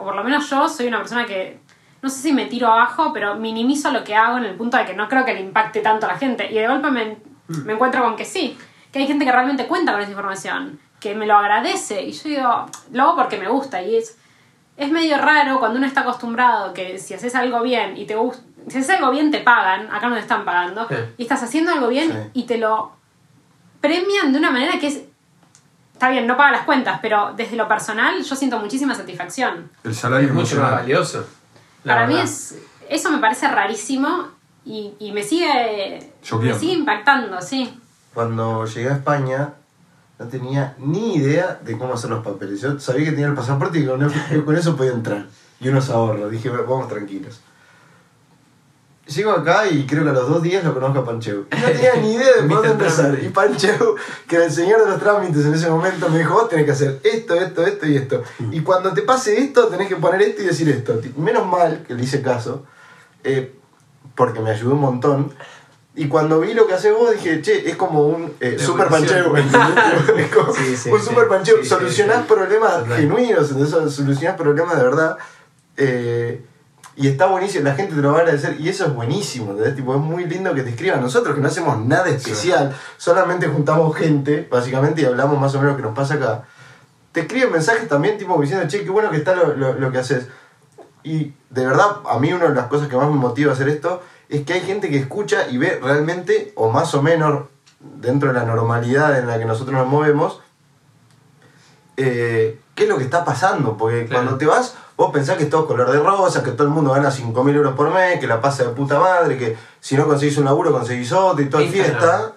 [0.00, 1.60] o por lo menos yo, soy una persona que
[2.02, 4.84] no sé si me tiro abajo, pero minimizo lo que hago en el punto de
[4.84, 6.52] que no creo que le impacte tanto a la gente.
[6.52, 7.16] Y de golpe me,
[7.48, 8.58] me encuentro con que sí,
[8.92, 12.02] que hay gente que realmente cuenta con esa información, que me lo agradece.
[12.02, 13.82] Y yo digo, lo hago porque me gusta.
[13.82, 14.16] Y es,
[14.76, 18.42] es medio raro cuando uno está acostumbrado que si haces algo bien y te gusta,
[18.68, 20.94] si haces algo bien te pagan, acá no te están pagando, Sí.
[21.18, 22.40] y estás haciendo algo bien Sí.
[22.40, 22.92] y te lo
[23.80, 25.00] premian de una manera que es...
[25.92, 29.70] Está bien, no paga las cuentas, pero desde lo personal yo siento muchísima satisfacción.
[29.84, 31.26] El salario es mucho más valioso.
[31.84, 32.58] la Para mí es
[32.88, 34.28] eso me parece rarísimo
[34.64, 36.10] y, y me sigue
[36.40, 37.78] me sigue impactando, sí.
[38.14, 39.50] Cuando llegué a España,
[40.20, 42.60] no tenía ni idea de cómo hacer los papeles.
[42.60, 44.00] Yo sabía que tenía el pasaporte y con,
[44.44, 45.26] con eso podía entrar.
[45.58, 46.30] Y unos ahorros.
[46.30, 47.40] Dije, vamos tranquilos.
[49.06, 51.46] Llego acá y creo que a los dos días lo conozco a Pancheu.
[51.50, 53.18] Y no tenía ni idea de dónde empezar.
[53.18, 53.96] Y Pancheu,
[54.28, 56.72] que era el señor de los trámites en ese momento, me dijo, vos tenés que
[56.72, 58.22] hacer esto, esto, esto y esto.
[58.50, 61.00] Y cuando te pase esto, tenés que poner esto y decir esto.
[61.16, 62.66] Menos mal que le hice caso,
[63.24, 63.54] eh,
[64.14, 65.32] porque me ayudó un montón.
[66.02, 68.88] Y cuando vi lo que haces vos, dije, che, es como un eh, super
[70.34, 71.06] como Sí, sí, un sí.
[71.06, 71.28] super
[71.62, 72.24] sí, Solucionás sí.
[72.26, 75.16] problemas genuinos, entonces solucionás problemas de verdad.
[75.76, 76.42] Eh,
[76.96, 79.76] y está buenísimo, la gente te lo va a agradecer y eso es buenísimo, ¿entendés?
[79.76, 81.02] Tipo, es muy lindo que te escriban.
[81.02, 85.72] Nosotros que no hacemos nada especial, solamente juntamos gente, básicamente, y hablamos más o menos
[85.72, 86.44] lo que nos pasa acá.
[87.12, 89.98] Te escriben mensajes también, tipo, diciendo, che, qué bueno que está lo, lo- lo que
[89.98, 90.28] haces.
[91.02, 93.68] Y de verdad, a mí una de las cosas que más me motiva a hacer
[93.68, 97.44] esto es que hay gente que escucha y ve realmente, o más o menos
[97.80, 100.40] dentro de la normalidad en la que nosotros nos movemos,
[101.96, 103.76] eh, qué es lo que está pasando.
[103.76, 104.22] Porque Claro.
[104.24, 106.92] cuando te vas, vos pensás que es todo color de rosa, que todo el mundo
[106.92, 110.38] gana 5.000 euros por mes, que la pasa de puta madre, que si no conseguís
[110.38, 111.90] un laburo conseguís otro y toda Instagram.
[111.98, 112.32] fiesta.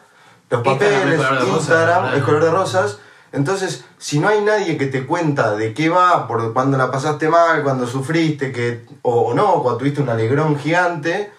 [0.50, 2.98] Los Instagram papeles, es rosa, Instagram es color de rosas.
[3.32, 7.30] Entonces, si no hay nadie que te cuenta de qué va, por cuando la pasaste
[7.30, 11.32] mal, cuando sufriste, que, o, o no, cuando tuviste un alegrón gigante,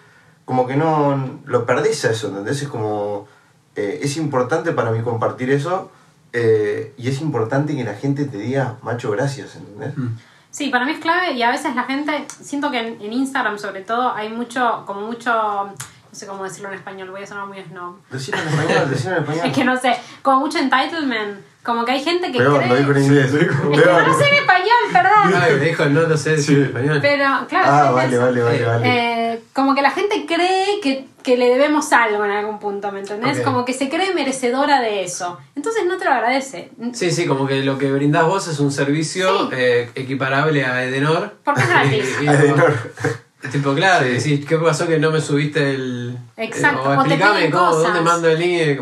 [0.45, 2.61] como que no lo perdés a eso, ¿entendés?
[2.61, 3.27] Es como,
[3.75, 5.91] eh, es importante para mí compartir eso
[6.31, 9.97] eh, y es importante que la gente te diga, macho, gracias, ¿entendés?
[9.97, 10.17] Mm.
[10.51, 13.57] Sí, para mí es clave y a veces la gente, siento que en, en Instagram
[13.57, 15.73] sobre todo hay mucho, como mucho, no
[16.11, 17.97] sé cómo decirlo en español, voy a sonar muy snob.
[18.09, 19.45] Decirlo en español, decirlo en español.
[19.47, 22.69] Es que no sé, como mucho entitlement, como que hay gente que Peor, cree...
[22.69, 23.33] lo digo en inglés.
[23.33, 25.59] Es que no lo sé en español, perdón.
[25.59, 26.53] Me dijo, no lo sé decir Sí.
[26.61, 26.99] en español.
[27.01, 29.33] Pero, claro, Ah, vale, vale, vale, Eh, vale.
[29.33, 32.99] Eh, como que la gente cree que, que le debemos algo en algún punto, ¿me
[32.99, 33.39] entendés?
[33.39, 33.43] Ok.
[33.43, 35.39] Como que se cree merecedora de eso.
[35.55, 36.69] Entonces no te lo agradece.
[36.93, 39.55] Sí, sí, como que lo que brindás vos es un servicio Sí.
[39.57, 41.35] eh, equiparable a Edenor.
[41.43, 42.05] Porque es gratis.
[42.21, 42.73] Y- y- Adenor.
[43.51, 46.17] Tipo, claro, y decís, ¿qué pasó que no me subiste el.
[46.35, 47.83] Exacto, eh, o o te explícame piden cómo, cosas.
[47.83, 48.81] dónde mando el link.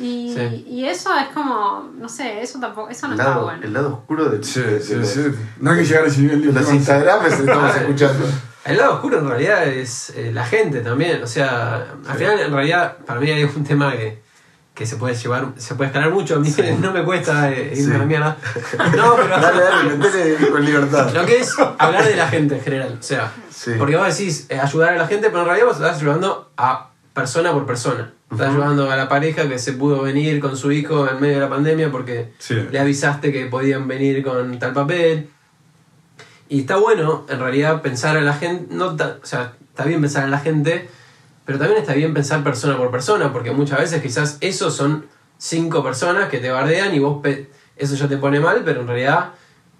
[0.00, 0.64] Y, Sí, Sí.
[0.68, 3.60] y eso es como, no sé, eso tampoco, eso no está bueno.
[3.64, 5.26] el lado oscuro de, Sí, de- sí, sí.
[5.60, 6.72] No hay que llegar a ese nivel de de los.
[6.72, 8.26] Instagrames estamos escuchando.
[8.64, 11.22] El lado oscuro en realidad es eh, la gente también.
[11.22, 14.22] O sea, al final en realidad para mí hay un tema que,
[14.74, 16.36] que se puede llevar, se puede escalar mucho.
[16.36, 17.90] A mí no me cuesta eh, irme Sí.
[17.94, 18.36] a la mierda.
[18.96, 21.10] No, pero Dale, dale, con libertad.
[21.14, 22.96] lo que es hablar de la gente en general.
[23.00, 23.72] O sea, Sí.
[23.78, 26.90] porque vos decís eh, ayudar a la gente, pero en realidad vos estás ayudando a
[27.14, 28.12] persona por persona.
[28.30, 31.40] Estás ayudando a la pareja que se pudo venir con su hijo en medio de
[31.40, 32.54] la pandemia porque Sí.
[32.70, 35.30] le avisaste que podían venir con tal papel.
[36.50, 40.00] Y está bueno, en realidad, pensar a la gente, no ta- o sea, está bien
[40.00, 40.88] pensar en la gente,
[41.46, 45.06] pero también está bien pensar persona por persona, porque muchas veces quizás esos son
[45.38, 48.88] cinco personas que te bardean y vos pe- eso ya te pone mal, pero en
[48.88, 49.30] realidad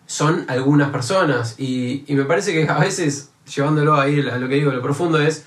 [0.06, 1.54] son algunas personas.
[1.58, 5.18] Y, y me parece que a veces, llevándolo ahí a lo que digo, lo profundo
[5.20, 5.44] es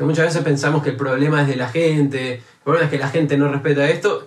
[0.00, 2.96] que muchas veces pensamos que el problema es de la gente, el problema es que
[2.96, 4.26] la gente no respeta esto,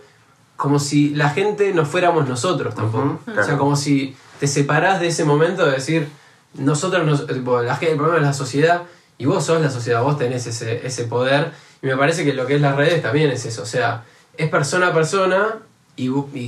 [0.56, 3.20] como si la gente no fuéramos nosotros tampoco.
[3.26, 6.10] O sea, como si te separás de ese momento de decir,
[6.54, 7.28] nosotros, nos,
[7.66, 8.84] la gente, el problema es la sociedad
[9.18, 11.54] y vos sos la sociedad, vos tenés ese, ese poder.
[11.82, 14.04] Y me parece que lo que es las redes también es eso, o sea,
[14.38, 15.58] es persona a persona
[15.96, 16.06] y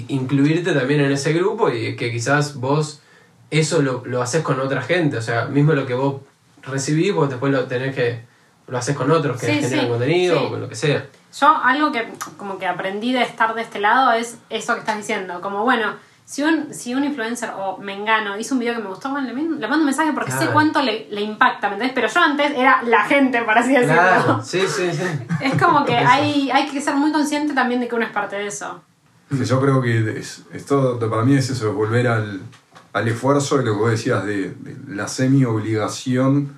[0.07, 3.01] incluirte también en ese grupo y que quizás vos
[3.49, 6.21] eso lo, lo haces con otra gente, o sea, mismo lo que vos
[6.61, 8.34] recibís, vos después lo tenés que,
[8.67, 10.45] lo haces con otros que Sí, generan sí, contenido sí.
[10.45, 11.05] o con lo que sea.
[11.39, 14.97] Yo algo que como que aprendí de estar de este lado es eso que estás
[14.97, 15.41] diciendo.
[15.41, 19.09] Como bueno, si un, si un influencer o Mengano hizo un video que me gustó,
[19.11, 21.93] bueno, le, mando- le mando un mensaje porque sé cuánto le, le impacta, ¿me entendés?
[21.93, 23.93] Pero yo antes era la gente, por así decirlo.
[23.93, 25.03] Claro, sí, sí, sí.
[25.41, 28.37] Es como que hay, hay que ser muy consciente también de que uno es parte
[28.37, 28.81] de eso.
[29.29, 32.41] Yo creo que es, es todo, para mí es eso, volver al,
[32.93, 36.57] al esfuerzo y lo que vos decías de, de la semi-obligación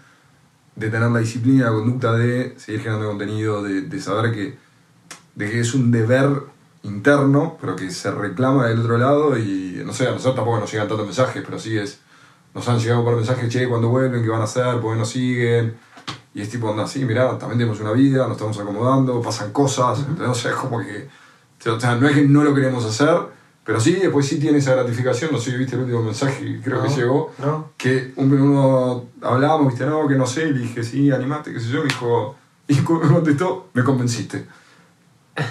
[0.78, 4.58] de tener la disciplina, la conducta de seguir generando contenido, de, de saber que,
[5.36, 6.44] de que es un deber
[6.84, 10.72] interno, pero que se reclama del otro lado y no sé, a nosotros tampoco nos
[10.72, 12.00] llegan tantos mensajes, pero sí es,
[12.54, 15.10] nos han llegado por mensajes, che, cuando vuelven, qué van a hacer, por qué nos
[15.10, 15.78] siguen.
[16.34, 20.06] Y es tipo, onda, sí, mirá, también tenemos una vida, nos estamos acomodando, pasan cosas,
[20.34, 21.10] sea, es como que
[21.66, 23.18] o sea, no es que no lo queremos hacer,
[23.68, 25.30] pero sí, después sí tiene esa gratificación.
[25.32, 27.32] No sé si viste el último mensaje, creo que No, llegó.
[27.38, 27.70] no.
[27.78, 31.68] Que un- uno hablábamos, viste, no, que no sé, le dije, sí, animate, qué sé
[31.68, 32.36] yo, me dijo,
[32.70, 34.48] y me contestó, me convenciste.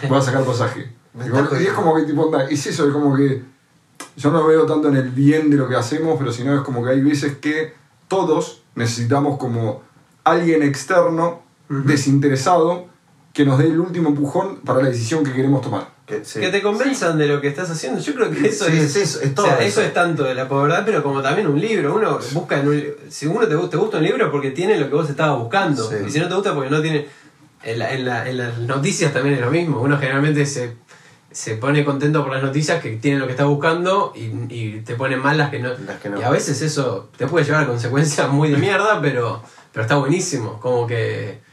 [0.08, 0.90] Voy a sacar pasaje.
[1.18, 3.42] Y y es como que, tipo, onda, es eso, es como que
[4.16, 6.82] yo no veo tanto en el bien de lo que hacemos, pero sino es como
[6.84, 7.72] que hay veces que
[8.08, 9.82] todos necesitamos como
[10.24, 12.86] alguien externo, desinteresado,
[13.36, 15.88] que nos dé el último empujón para la decisión que queremos tomar.
[16.06, 16.40] Que, sí.
[16.40, 18.00] Que te convenzan de lo que estás haciendo.
[18.00, 18.92] Yo creo que eso Sí, es.
[18.94, 19.80] sí, es- es todo o sea, eso.
[19.80, 21.94] eso es tanto de la verdad, pero como también un libro.
[21.96, 24.94] Uno busca en un, Si uno te, te gusta un libro porque tiene lo que
[24.94, 25.86] vos estabas buscando.
[25.86, 25.96] Sí.
[26.06, 27.06] Y si no te gusta porque no tiene.
[27.62, 29.80] En, la- en la- en las noticias también es lo mismo.
[29.82, 30.76] Uno generalmente se,
[31.30, 34.94] se pone contento por las noticias que tienen lo que está buscando y, y te
[34.94, 35.70] ponen mal las que no.
[35.86, 36.18] Las que no.
[36.18, 39.96] Y a veces eso te puede llevar a consecuencias muy de mierda, pero, pero está
[39.96, 40.58] buenísimo.
[40.60, 41.44] Como que,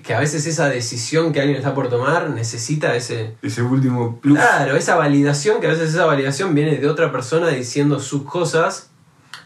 [0.00, 3.34] que a veces esa decisión que alguien está por tomar necesita ese.
[3.42, 4.38] Ese último plus.
[4.38, 8.88] Claro, esa validación, que a veces esa validación viene de otra persona diciendo sus cosas,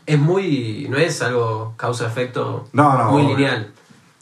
[0.07, 0.87] es muy.
[0.89, 3.37] no es algo causa-efecto No, no, muy obvio.
[3.37, 3.73] lineal.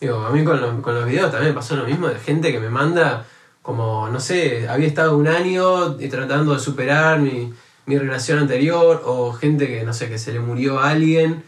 [0.01, 2.53] Digo, a mí con, los- con los videos también me pasó lo mismo, de gente
[2.53, 3.27] que me manda
[3.63, 7.53] como, no sé, había estado un año y tratando de superar mi,
[7.87, 11.43] mi relación anterior, o gente que, no sé, que se le murió a alguien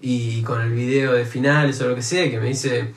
[0.00, 2.94] y con el video de finales o lo que sea, que me dice,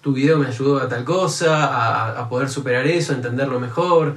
[0.00, 4.16] tu video me ayudó a tal cosa, a, a poder superar eso, a entenderlo mejor.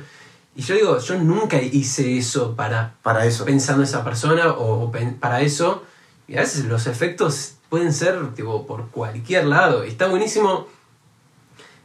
[0.55, 3.43] Y yo digo, yo nunca hice eso para Para eso.
[3.45, 5.83] pensando en esa persona o, o pen- para eso.
[6.27, 9.83] Y a veces los efectos pueden ser tipo, por cualquier lado.
[9.83, 10.67] Y está buenísimo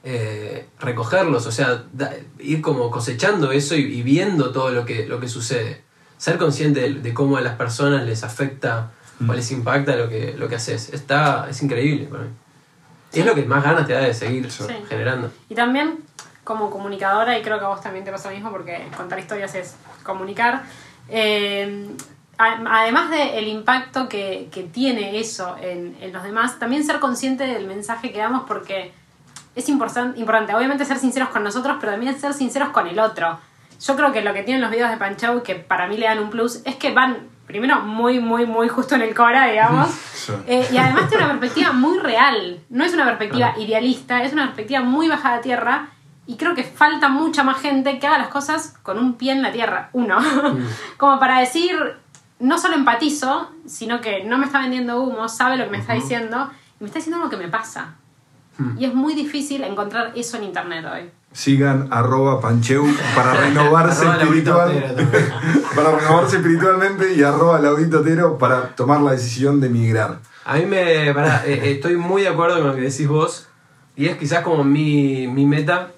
[0.04, 5.06] eh, recogerlos, o sea, da- ir como cosechando eso y, y viendo todo lo que,
[5.06, 5.82] lo que sucede.
[6.16, 8.92] Ser consciente de, de cómo a las personas les afecta
[9.28, 10.92] o les impacta lo que, lo que haces.
[10.92, 12.30] Está, es increíble para mí.
[13.12, 14.64] Es lo que más ganas te da de seguir Sí.
[14.88, 15.30] generando.
[15.48, 15.98] Y también
[16.44, 19.54] como comunicadora, y creo que a vos también te pasa lo mismo porque contar historias
[19.54, 20.62] es comunicar,
[21.08, 21.88] eh,
[22.38, 27.66] además del impacto que, que tiene eso en, en los demás, también ser consciente del
[27.66, 28.92] mensaje que damos porque
[29.56, 33.38] es importan- importante, obviamente ser sinceros con nosotros, pero también ser sinceros con el otro.
[33.80, 36.18] Yo creo que lo que tienen los videos de Panchau, que para mí le dan
[36.20, 39.88] un plus, es que van, primero, muy, muy, muy justo en el Cora, digamos.
[40.28, 40.34] Sí.
[40.46, 42.60] Eh, y además tiene una perspectiva muy real.
[42.68, 43.62] No es una perspectiva Claro.
[43.62, 45.88] idealista, es una perspectiva muy bajada a tierra.
[46.26, 49.40] Y creo que falta mucha más gente que haga las cosas con un pie en
[49.40, 49.88] la tierra.
[49.94, 50.18] Uno.
[50.98, 51.74] Como para decir,
[52.40, 55.94] no solo empatizo, sino que no me está vendiendo humo, sabe lo que me está
[55.94, 57.94] diciendo y me está diciendo lo que me pasa.
[58.58, 58.78] Mm.
[58.78, 61.10] Y es muy difícil encontrar eso en internet hoy.
[61.32, 64.70] Sigan arroba pancheu para renovarse espiritual,
[65.74, 70.18] para renovarse espiritualmente y arroba laudito Otero para tomar la decisión de migrar.
[70.44, 71.08] A mí me.
[71.10, 71.14] eh,
[71.46, 73.48] eh, estoy muy de acuerdo con lo que decís vos.
[73.96, 75.90] Y es quizás como mi, mi meta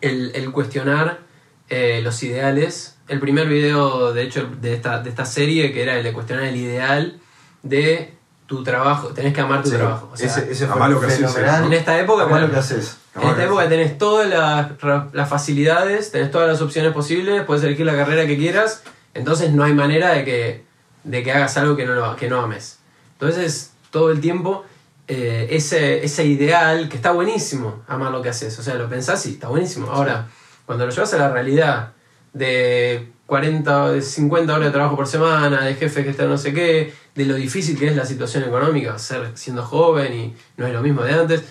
[0.00, 1.20] el, el cuestionar
[1.68, 2.96] eh, los ideales.
[3.08, 6.44] El primer video, de hecho, de esta, de esta serie, que era el de cuestionar
[6.44, 7.18] el ideal
[7.62, 8.17] de
[8.48, 9.08] tu trabajo.
[9.08, 10.10] Tenés que amar tu Sí, trabajo.
[10.12, 12.96] O sea, ese, lo que haces, en esta época, Amá lo que haces.
[13.14, 14.70] En esta época tenés todas las,
[15.12, 18.82] las facilidades, tenés todas las opciones posibles, puedes elegir la carrera que quieras,
[19.14, 20.64] entonces no hay manera de que,
[21.04, 22.78] de que hagas algo que no, lo- que no ames.
[23.20, 24.64] Entonces, todo el tiempo,
[25.08, 29.26] eh, ese, ese ideal, que está buenísimo, amar lo que haces, o sea, lo pensás
[29.26, 29.90] y está buenísimo.
[29.90, 30.26] Ahora,
[30.64, 31.92] cuando lo llevas a la realidad
[32.32, 36.38] de 40 o de 50 horas de trabajo por semana, de jefe que está no
[36.38, 40.66] sé qué, de lo difícil que es la situación económica, ser siendo joven y no
[40.66, 41.42] es lo mismo de antes,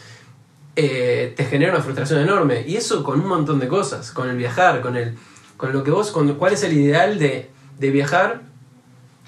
[0.76, 2.66] eh, te genera una frustración enorme.
[2.68, 5.16] Y eso con un montón de cosas, con el viajar, con el
[5.56, 8.42] con lo que vos, con cuál es el ideal de, de viajar.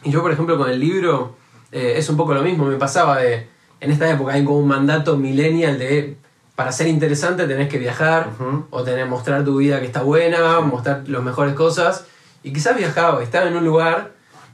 [0.04, 1.36] Y yo, por ejemplo, con el libro,
[1.72, 2.66] eh, es un poco lo mismo.
[2.66, 3.48] Me pasaba de,
[3.80, 6.18] en esta época hay como un mandato millennial de,
[6.56, 8.30] para ser interesante tenés que viajar,
[8.70, 12.06] o tener, mostrar tu vida que está buena, mostrar las mejores cosas.
[12.44, 14.12] Y quizás viajaba, estaba en un lugar,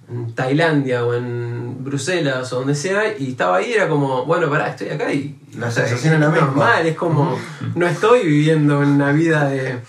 [0.09, 4.69] en Tailandia o en Bruselas o donde sea, y estaba ahí, era como, bueno, pará,
[4.69, 5.39] estoy acá y...
[5.57, 6.47] La sensación es la misma.
[6.47, 7.37] normal, es como,
[7.75, 9.79] no estoy viviendo una vida de...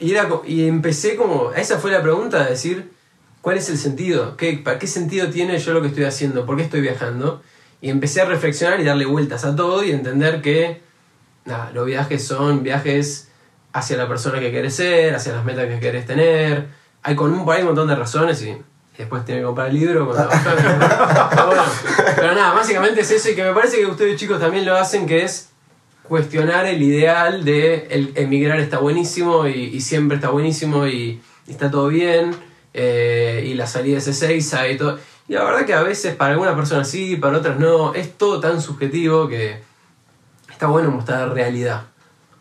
[0.00, 2.92] Y, era, y empecé como, esa fue la pregunta, de decir,
[3.40, 4.36] ¿cuál es el sentido?
[4.36, 6.46] ¿Qué, ¿Para qué sentido tiene yo lo que estoy haciendo?
[6.46, 7.42] ¿Por qué estoy viajando?
[7.80, 10.82] Y empecé a reflexionar y darle vueltas a todo y entender que
[11.44, 13.28] nada, los viajes son viajes
[13.72, 16.66] hacia la persona que querés ser, hacia las metas que querés tener.
[17.08, 18.54] Hay con un, por un montón de razones y,
[18.98, 20.04] después tiene que comprar el libro.
[20.04, 20.28] cuando-
[22.16, 25.06] pero, nada, básicamente es eso y que me parece que ustedes chicos también lo hacen,
[25.06, 25.48] que es
[26.02, 31.70] cuestionar el ideal de el emigrar está buenísimo y, siempre está buenísimo y, y está
[31.70, 32.32] todo bien
[32.74, 34.98] eh, y la salida es Ezeiza y todo.
[35.28, 38.38] Y la verdad que a veces para algunas personas sí, para otras no, es todo
[38.38, 39.62] tan subjetivo que
[40.50, 41.84] está bueno mostrar realidad,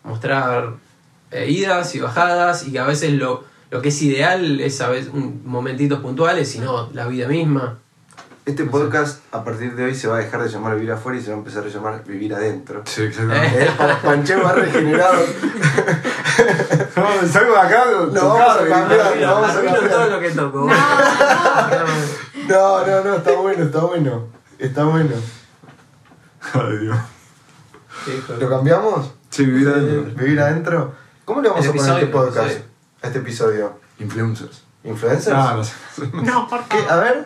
[0.03, 0.73] mostrar
[1.31, 4.89] eh, idas y bajadas y que a veces lo, lo que es ideal es a
[4.89, 7.79] veces un, momentitos puntuales y no la vida misma.
[8.45, 11.21] Este podcast a partir de hoy se va a dejar de llamar Vivir afuera y
[11.21, 12.81] se va a empezar a llamar Vivir adentro.
[12.85, 13.63] Sí, exactamente.
[13.65, 15.19] Eh, Pa- Pancheo ha regenerado.
[16.95, 19.89] No, salgo de acá, No, vamos a cambiar, no, vamos a cambiar.
[19.89, 20.67] todo lo que toco.
[22.47, 24.27] No, no, no, está bueno, está bueno.
[24.57, 25.09] Está bueno.
[26.53, 26.97] Ay, Dios.
[28.39, 29.11] ¿Lo cambiamos?
[29.29, 30.23] Sí, vivir adentro.
[30.23, 30.93] ¿Vivir adentro?
[31.25, 32.57] ¿Cómo le vamos El a poner este podcast?
[33.07, 33.79] Este episodio.
[33.99, 34.63] Influencers.
[34.83, 35.35] ¿Influencers?
[35.35, 35.73] Ah, no sé.
[36.13, 36.77] No, por ¿Qué?
[36.89, 37.25] A ver,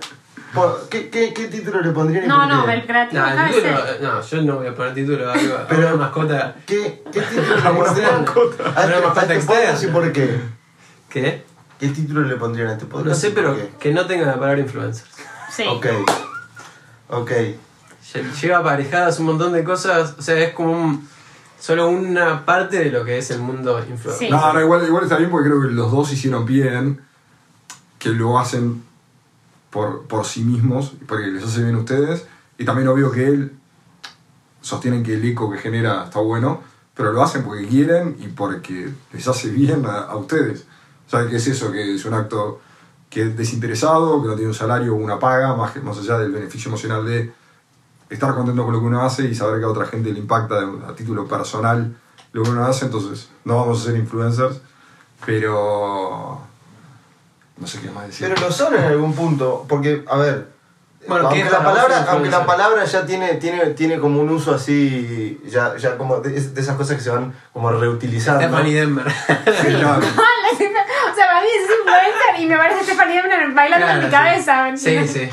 [0.89, 2.73] ¿qué, qué, qué título le pondrían y No, por no, qué?
[2.73, 3.97] el creativo No, acá el es título, él.
[4.01, 6.55] no, yo no voy a poner título a algo, a Pero- una mascota.
[6.65, 8.63] ¿Qué, qué título le Una pondrían mascota.
[8.63, 9.93] a Una este, a mascota este podcast y externa.
[9.93, 10.39] por qué?
[11.09, 11.43] ¿Qué?
[11.79, 13.07] ¿Qué título le pondrían a este podcast?
[13.09, 13.69] No sé, y por pero qué?
[13.79, 15.05] que no tenga la palabra influencer.
[15.51, 15.63] Sí.
[15.67, 15.85] Ok.
[17.09, 17.31] Ok.
[17.31, 21.09] Lle- Lleva aparejadas un montón de cosas, o sea, es como un-
[21.61, 24.27] solo una parte de lo que es el mundo influencer.
[24.27, 24.29] Sí.
[24.29, 27.01] No, no, igual, igual está bien porque creo que los dos hicieron bien,
[27.99, 28.83] que lo hacen
[29.69, 32.25] por, por sí mismos, porque les hace bien a ustedes,
[32.57, 33.53] y también obvio que él
[34.59, 36.63] sostienen que el eco que genera está bueno,
[36.95, 40.65] pero lo hacen porque quieren y porque les hace bien a, a ustedes.
[41.05, 41.71] ¿Saben qué es eso?
[41.71, 42.59] Que es un acto
[43.07, 46.17] que es desinteresado, que no tiene un salario o una paga, más, que, más allá
[46.17, 47.31] del beneficio emocional de
[48.11, 50.55] estar contento con lo que uno hace y saber que a otra gente le impacta
[50.87, 51.95] a título personal
[52.33, 54.61] lo que uno hace, entonces no vamos a ser influencers,
[55.25, 56.41] pero
[57.57, 58.27] no sé qué más decir.
[58.27, 60.47] Pero lo son en algún punto, porque, a ver,
[61.07, 64.53] Bueno, ¿qué aunque, la palabra, aunque la palabra ya tiene, tiene, tiene como un uso
[64.53, 68.41] así, ya, ya como de, de esas cosas que se van como reutilizando.
[68.41, 69.05] Stephanie Denver.
[69.05, 69.97] Claro.
[70.01, 74.25] o sea, para mí es influencer y me parece Stephanie Denver bailando en mi Claro,
[74.25, 74.71] cabeza.
[74.71, 75.29] ¿me Sí, sí.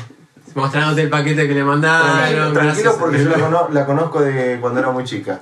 [0.55, 2.53] Mostrándote el paquete que le Tranquilo, mandaron.
[2.53, 2.93] tranquilo gracias.
[2.95, 5.41] porque yo la, cono- la conozco de cuando era muy chica.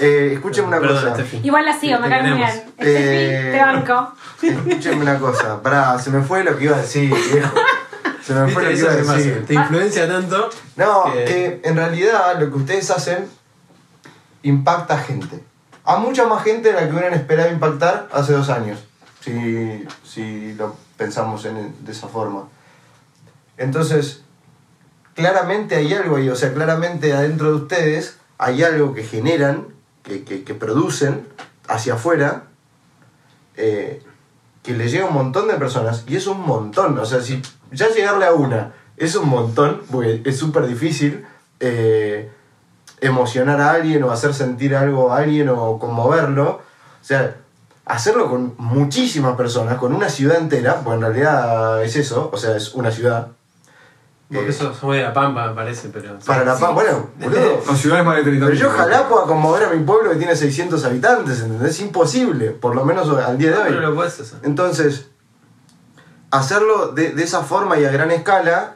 [0.00, 1.24] Eh, escúcheme una Perdón, cosa.
[1.42, 2.62] Igual la sigo, me cae muy bien.
[2.78, 4.12] Eh, te banco.
[4.42, 5.62] Escúcheme una cosa.
[5.62, 7.54] Pará, se me fue lo que iba a decir, viejo.
[8.22, 9.44] Se me fue lo que iba a decir.
[9.46, 10.48] Te influencia tanto.
[10.76, 13.26] No, que- que en realidad lo que ustedes hacen
[14.42, 15.42] impacta a gente.
[15.84, 18.78] A mucha más gente de la que hubieran esperado impactar hace dos años,
[19.20, 22.44] si, si lo pensamos en, de esa forma.
[23.56, 24.22] Entonces,
[25.14, 29.66] claramente hay algo ahí, o sea, claramente adentro de ustedes hay algo que generan,
[30.02, 31.26] que, que, producen
[31.68, 32.44] hacia afuera,
[33.56, 34.02] eh,
[34.62, 37.42] que le llega a un montón de personas, y es un montón, o sea, si
[37.70, 41.24] ya llegarle a una es un montón, porque es súper difícil
[41.58, 42.30] eh,
[43.00, 46.60] emocionar a alguien o hacer sentir algo a alguien o conmoverlo,
[47.00, 47.38] o sea,
[47.86, 52.56] hacerlo con muchísimas personas, con una ciudad entera, pues en realidad es eso, o sea,
[52.56, 53.28] es una ciudad.
[54.32, 56.16] Porque Eh, eso fue de la Pampa, me parece, pero.
[56.24, 57.62] para la paz, bueno, boludo.
[57.74, 60.84] Ciudades más de 30 Pero yo ojalá pueda conmover a mi pueblo que tiene 600
[60.84, 61.70] habitantes, ¿entendés?
[61.72, 63.66] Es imposible, por lo menos al día de No, hoy.
[63.70, 64.38] pero lo puedes hacer.
[64.44, 65.06] Entonces,
[66.30, 68.74] hacerlo de, de esa forma y a gran escala,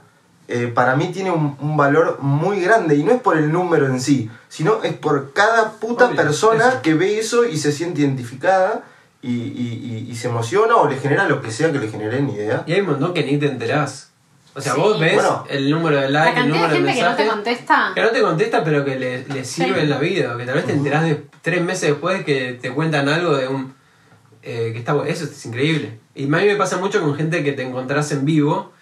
[0.48, 2.96] eh, para mí tiene un, un valor muy grande.
[2.96, 6.68] Y no es por el número en sí, sino es por cada puta Obvio, persona
[6.68, 6.82] eso.
[6.82, 8.82] que ve eso y se siente identificada
[9.22, 12.20] y, y- y- y se emociona o le genera lo que sea que le genere
[12.22, 12.64] ni idea.
[12.66, 14.10] Y hay un montón que ni te enterás.
[14.56, 14.80] O sea, Sí.
[14.80, 15.44] vos ves Bueno.
[15.48, 17.32] el número de likes, el número de de gente que no te mensajes.
[17.32, 17.92] contesta.
[17.94, 19.80] Que no te contesta, pero que le, le sirve Sí.
[19.80, 20.36] en la vida.
[20.36, 23.74] Que tal vez te enterás de tres meses después que te cuentan algo de un.
[24.46, 25.98] eh, que está Eso es increíble.
[26.14, 28.72] Y a mí me pasa mucho con gente que te encontrás en vivo.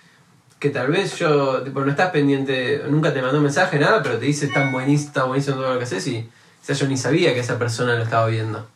[0.58, 1.62] Que tal vez yo.
[1.62, 2.82] Tipo, no estás pendiente.
[2.88, 5.78] Nunca te mandó un mensaje, nada, pero te dice está buenísimo, está buenísimo todo lo
[5.78, 6.06] que haces.
[6.08, 6.18] Y.
[6.18, 8.68] O sea, yo ni sabía que esa persona lo estaba viendo.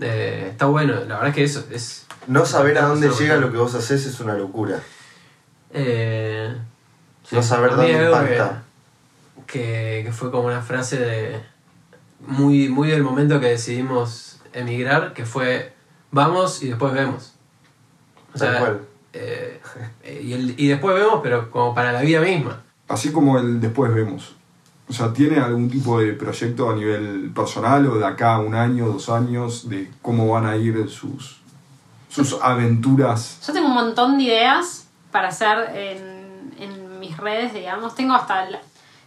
[0.00, 2.06] Eh, está bueno, la verdad es que eso es.
[2.26, 4.80] No saber a dónde llega lo que vos haces es una locura.
[5.72, 6.56] Eh,
[7.30, 8.62] No saber dónde impacta.
[9.46, 11.40] Que, que fue como una frase de.
[12.26, 15.72] Muy, muy del momento que decidimos emigrar, que fue
[16.10, 17.34] vamos y después vemos.
[18.34, 18.80] O Tal sea, cual.
[19.14, 19.60] eh,
[20.04, 22.62] eh, y, el- y después vemos, pero como para la vida misma.
[22.88, 24.34] Así como el después vemos.
[24.88, 28.54] O sea, ¿tiene algún tipo de proyecto a nivel personal o de acá a un
[28.54, 31.40] año, dos años, de cómo van a ir sus,
[32.08, 33.38] sus aventuras?
[33.46, 34.79] Yo tengo un montón de ideas
[35.10, 37.94] para hacer en, en mis redes, digamos.
[37.94, 38.48] Tengo hasta...
[38.50, 38.60] la-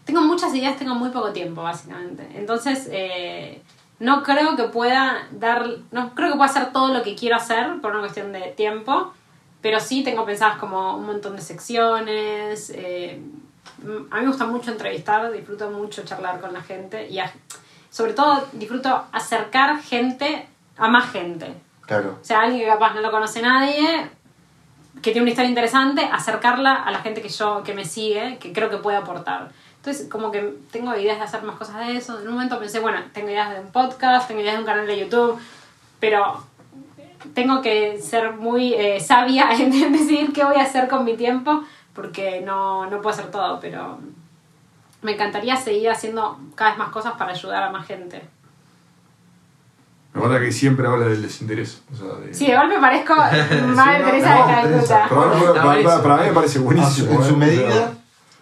[0.06, 2.28] tengo muchas ideas, tengo muy poco tiempo, básicamente.
[2.36, 3.62] Entonces, eh,
[4.00, 5.66] no creo que pueda dar...
[5.92, 9.14] No creo que pueda hacer todo lo que quiero hacer por una cuestión de tiempo.
[9.62, 12.70] Pero sí tengo pensadas como un montón de secciones.
[12.76, 13.22] eh,
[14.12, 17.08] a mí me gusta mucho entrevistar, disfruto mucho charlar con la gente.
[17.10, 17.32] Y a-
[17.90, 21.54] sobre todo disfruto acercar gente a más gente.
[21.86, 22.18] Claro.
[22.22, 24.10] O sea, alguien que capaz no lo conoce nadie,
[25.02, 28.54] que tiene una historia interesante, acercarla a la gente que yo, que me sigue, que
[28.54, 29.52] creo que puede aportar.
[29.78, 32.20] Entonces, como que tengo ideas de hacer más cosas de eso.
[32.20, 34.88] En un momento pensé, bueno, tengo ideas de un podcast, tengo ideas de un canal
[34.88, 35.38] de YouTube,
[36.00, 36.42] pero
[37.34, 41.64] tengo que ser muy eh, sabia en decidir qué voy a hacer con mi tiempo,
[41.94, 44.00] porque no, no puedo hacer todo, pero
[45.02, 48.22] me encantaría seguir haciendo cada vez más cosas para ayudar a más gente.
[50.14, 51.82] Me gusta que siempre habla del desinterés.
[51.92, 53.16] O sea, de- Sí, de golpe parezco
[53.76, 55.08] Madre Teresa no, de Calcuta.
[55.10, 55.32] Para,
[55.64, 57.12] para- para- para mí me parece buenísimo.
[57.14, 57.92] en su medida.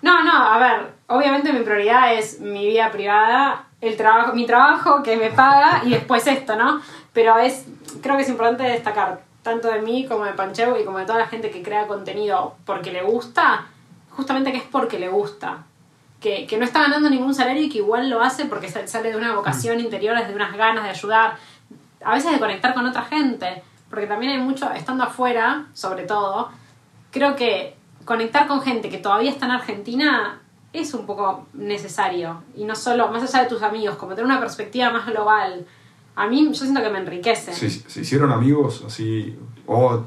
[0.01, 5.03] No, no, a ver, obviamente mi prioridad es mi vida privada, el trabajo, mi trabajo
[5.03, 6.81] que me paga y después esto, ¿no?
[7.13, 7.65] Pero es,
[8.01, 11.19] creo que es importante destacar, tanto de mí como de Pancheu y como de toda
[11.19, 13.65] la gente que crea contenido porque le gusta,
[14.09, 15.59] justamente que es porque le gusta.
[16.19, 19.09] Que, que no está ganando ningún salario y que igual lo hace porque sa- sale
[19.09, 21.35] de una vocación interior, es de unas ganas de ayudar,
[22.03, 26.49] a veces de conectar con otra gente, porque también hay mucho, estando afuera, sobre todo,
[27.11, 30.39] creo que conectar con gente que todavía está en Argentina
[30.73, 32.43] es un poco necesario.
[32.55, 35.65] Y no solo, más allá de tus amigos, como tener una perspectiva más global.
[36.15, 37.53] A mí, yo siento que me enriquece.
[37.53, 39.37] ¿Se, se hicieron amigos así?
[39.65, 40.03] O.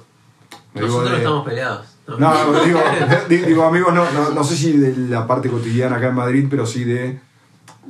[0.75, 1.87] digo, Nosotros de- estamos peleados.
[2.07, 2.19] ¿no?
[2.19, 2.81] No, digo,
[3.29, 6.47] di- digo amigos, no, no, no sé si de la parte cotidiana acá en Madrid,
[6.51, 7.19] pero sí de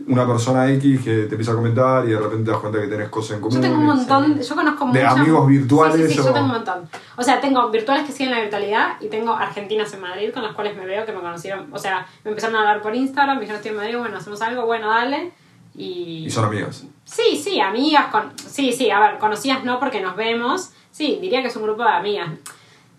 [0.07, 2.88] una persona X que te empieza a comentar y de repente te das cuenta que
[2.88, 3.57] tenés cosas en común.
[3.57, 6.47] Yo tengo un montón, yo conozco De amigos virtuales Sí, sí, sí, o- yo tengo
[6.47, 6.88] un montón.
[7.17, 10.53] O sea, tengo virtuales que siguen la virtualidad y tengo argentinas en Madrid con las
[10.55, 11.73] cuales me veo que me conocieron.
[11.73, 14.43] O sea, me empezaron a hablar por Instagram, me dijeron estoy en Madrid, bueno, hacemos
[14.43, 15.33] algo, bueno, dale.
[15.77, 16.85] Y, Y son amigas.
[17.05, 18.33] Sí, sí, amigas con...
[18.37, 20.71] Sí, sí, a ver, conocidas no porque nos vemos.
[20.90, 22.29] Sí, diría que es un grupo de amigas.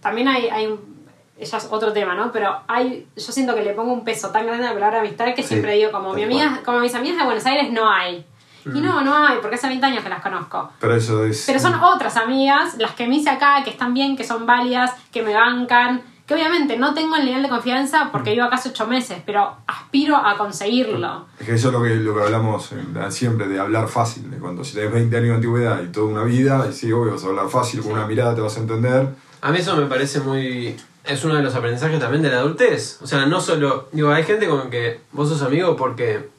[0.01, 0.94] También hay, hay un...
[1.37, 2.31] Ella es otro tema, ¿no?
[2.31, 3.07] Pero hay...
[3.15, 5.49] Yo siento que le pongo un peso tan grande a la palabra amistad que Sí,
[5.49, 8.25] siempre digo, como, mi amiga, como mis amigas de Buenos Aires no hay.
[8.65, 10.71] Y no, no hay, porque hace 20 años que las conozco.
[10.79, 11.43] Pero eso es.
[11.45, 14.91] Pero son otras amigas, las que me hice acá, que están bien, que son válidas,
[15.11, 18.69] que me bancan, que obviamente no tengo el nivel de confianza porque vivo acá hace
[18.69, 21.27] 8 meses, pero aspiro a conseguirlo.
[21.39, 22.77] Es que eso es lo que, lo que hablamos eh,
[23.09, 24.31] siempre, de hablar fácil.
[24.31, 27.13] De cuando si tenés 20 años de antigüedad y toda una vida, y sí, obvio,
[27.13, 29.09] vas a hablar fácil, con una mirada te vas a entender.
[29.41, 30.75] A mí eso me parece muy...
[31.07, 32.99] Es uno de los aprendizajes también de la adultez.
[33.01, 33.89] O sea, no solo...
[33.91, 36.29] Digo, hay gente con que vos sos amigo porque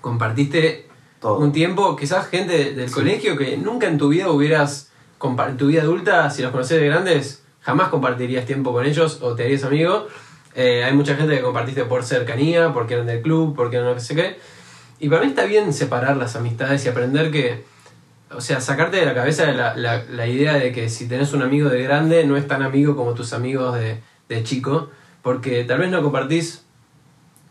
[0.00, 0.88] compartiste
[1.20, 1.38] Todo.
[1.38, 4.90] un tiempo, quizás gente del colegio que nunca en tu vida hubieras...
[5.22, 9.34] En tu vida adulta, si los conoces de grandes, jamás compartirías tiempo con ellos o
[9.34, 10.06] te harías amigo.
[10.54, 14.00] Eh, hay mucha gente que compartiste por cercanía, porque eran del club, porque eran no
[14.00, 14.38] sé qué.
[15.00, 17.64] Y para mí está bien separar las amistades y aprender que
[18.30, 21.42] o sea, sacarte de la cabeza la, la, la idea de que si tenés un
[21.42, 24.90] amigo de grande no es tan amigo como tus amigos de, de chico,
[25.22, 26.64] porque tal vez no compartís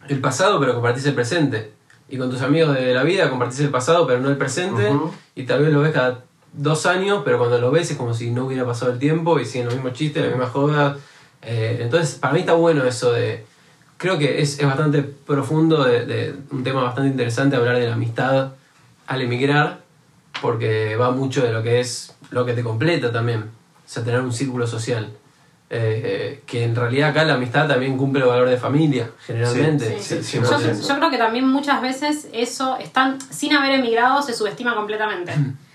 [0.08, 1.72] el pasado, pero compartís el presente.
[2.10, 4.90] Y con tus amigos de la vida compartís el pasado, pero no el presente,
[5.36, 6.24] y tal vez lo ves cada
[6.54, 9.46] dos años, pero cuando lo ves es como si no hubiera pasado el tiempo y
[9.46, 10.98] siguen los mismos chistes, las mismas jodas.
[11.42, 13.46] Eh, entonces, para mí está bueno eso de.
[13.98, 17.96] Creo que es, es bastante profundo, de, de un tema bastante interesante hablar de la
[17.96, 18.54] amistad
[19.08, 19.82] al emigrar,
[20.42, 23.42] porque va mucho de lo que es lo que te completa también.
[23.42, 25.12] O sea, tener un círculo social.
[25.70, 30.00] Eh, que en realidad acá la amistad también cumple el valor de familia, generalmente.
[30.00, 30.24] Sí.
[30.24, 30.88] Sí, Yo, 100%.
[30.88, 35.34] yo creo que también muchas veces eso, están, sin haber emigrado, se subestima completamente.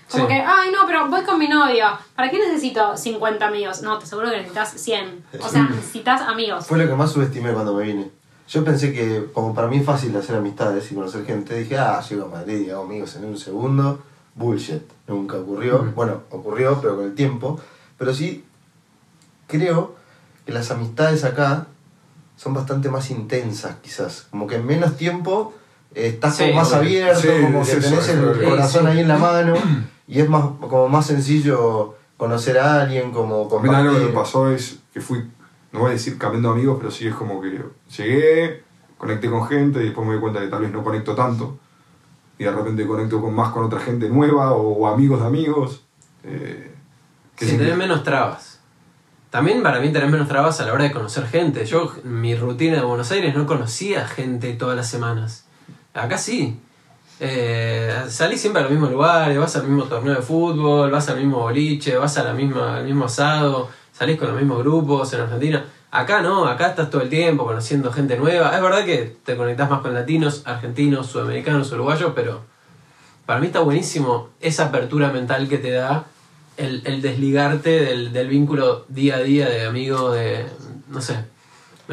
[0.09, 0.33] Como Sí.
[0.33, 1.85] que, ay, no, pero voy con mi novio.
[2.15, 3.83] ¿Para qué necesito 50 amigos?
[3.83, 5.23] No, te aseguro que necesitas 100.
[5.39, 6.65] O sea, necesitas amigos.
[6.65, 8.09] Fue lo que más subestimé cuando me vine.
[8.47, 12.01] Yo pensé que, como para mí es fácil hacer amistades y conocer gente, dije, ah,
[12.07, 14.03] llego a Madrid y hago amigos en un segundo.
[14.35, 14.81] Bullshit.
[15.07, 15.91] Nunca ocurrió.
[15.95, 17.59] Bueno, ocurrió, pero con el tiempo.
[17.97, 18.43] Pero sí,
[19.47, 19.95] creo
[20.45, 21.67] que las amistades acá
[22.35, 24.27] son bastante más intensas, quizás.
[24.31, 25.53] Como que en menos tiempo
[25.93, 29.17] eh, estás Sí, como más abierto, Sí, como que tenés el corazón ahí en la
[29.17, 29.53] mano.
[30.07, 33.99] Y es más, como más sencillo conocer a alguien, como A mí también lo que
[33.99, 34.13] me compartir.
[34.13, 35.23] pasó es que fui,
[35.71, 37.61] no voy a decir cambiando amigos, pero sí es como que
[37.95, 38.63] llegué,
[38.97, 41.57] conecté con gente y después me di cuenta que tal vez no conecto tanto.
[42.37, 45.83] Y de repente conecto con más con otra gente nueva o, o amigos de amigos.
[46.23, 46.71] eh,
[47.35, 48.59] que Sí, sí- tenés menos trabas.
[49.29, 51.65] También para mí tenés menos trabas a la hora de conocer gente.
[51.65, 55.45] Yo, mi rutina de Buenos Aires, no conocía gente todas las semanas.
[55.93, 56.59] Acá sí.
[57.19, 61.17] Eh, salís siempre a los mismos lugares, vas al mismo torneo de fútbol, vas al
[61.17, 65.21] mismo boliche, vas a la misma, al mismo asado, salís con los mismos grupos en
[65.21, 65.65] Argentina.
[65.95, 68.55] Acá no, acá estás todo el tiempo conociendo gente nueva.
[68.55, 72.41] Es verdad que te conectás más con latinos, argentinos, sudamericanos, uruguayos, pero
[73.27, 76.05] para mí está buenísimo esa apertura mental que te da
[76.57, 80.47] el, desligarte del, del vínculo día a día de amigo, de.
[80.87, 81.25] no sé.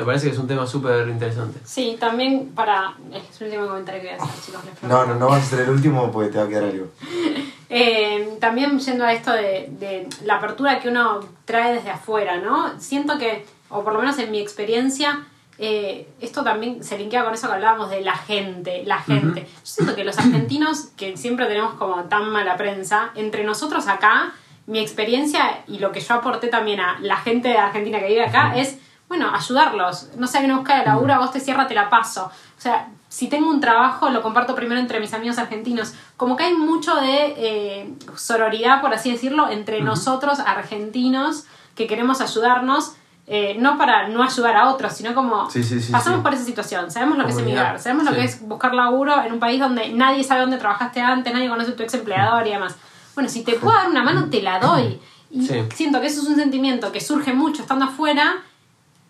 [0.00, 1.60] Me parece que es un tema súper interesante.
[1.62, 2.94] Sí, también para.
[3.12, 4.64] Es el último comentario que voy a hacer, chicos.
[4.64, 6.86] les No, no, no vas a ser el último porque te va a quedar algo.
[7.72, 12.80] Eh, también yendo a esto de, de la apertura que uno trae desde afuera, ¿no?
[12.80, 15.24] Siento que, o por lo menos en mi experiencia,
[15.56, 19.42] eh, esto también se linkea con eso que hablábamos de la gente, la gente.
[19.42, 24.32] Yo siento que los argentinos, que siempre tenemos como tan mala prensa, entre nosotros acá,
[24.66, 28.24] mi experiencia y lo que yo aporté también a la gente de Argentina que vive
[28.24, 28.78] acá es,
[29.10, 30.06] bueno, ayudarlos.
[30.16, 32.26] No sé, que no busca de laburo, a vos te cierra, te la paso.
[32.26, 35.94] O sea, si tengo un trabajo, lo comparto primero entre mis amigos argentinos.
[36.16, 41.44] Como que hay mucho de eh, sororidad, por así decirlo, entre nosotros, argentinos,
[41.74, 42.92] que queremos ayudarnos.
[43.26, 46.44] eh, no para no ayudar a otros, sino como Sí, sí, sí, pasamos por esa
[46.44, 49.60] situación, sabemos lo que es emigrar, sabemos lo que es buscar laburo en un país
[49.60, 52.74] donde nadie sabe dónde trabajaste antes, nadie conoce a tu ex empleador y demás.
[53.14, 55.00] Bueno, si te puedo dar una mano, te la doy.
[55.30, 58.42] Y siento que eso es un sentimiento que surge mucho estando afuera,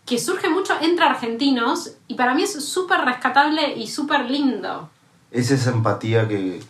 [0.06, 4.88] que surge mucho entre argentinos, y para mí es súper rescatable y súper lindo.
[5.30, 6.60] Es esa empatía que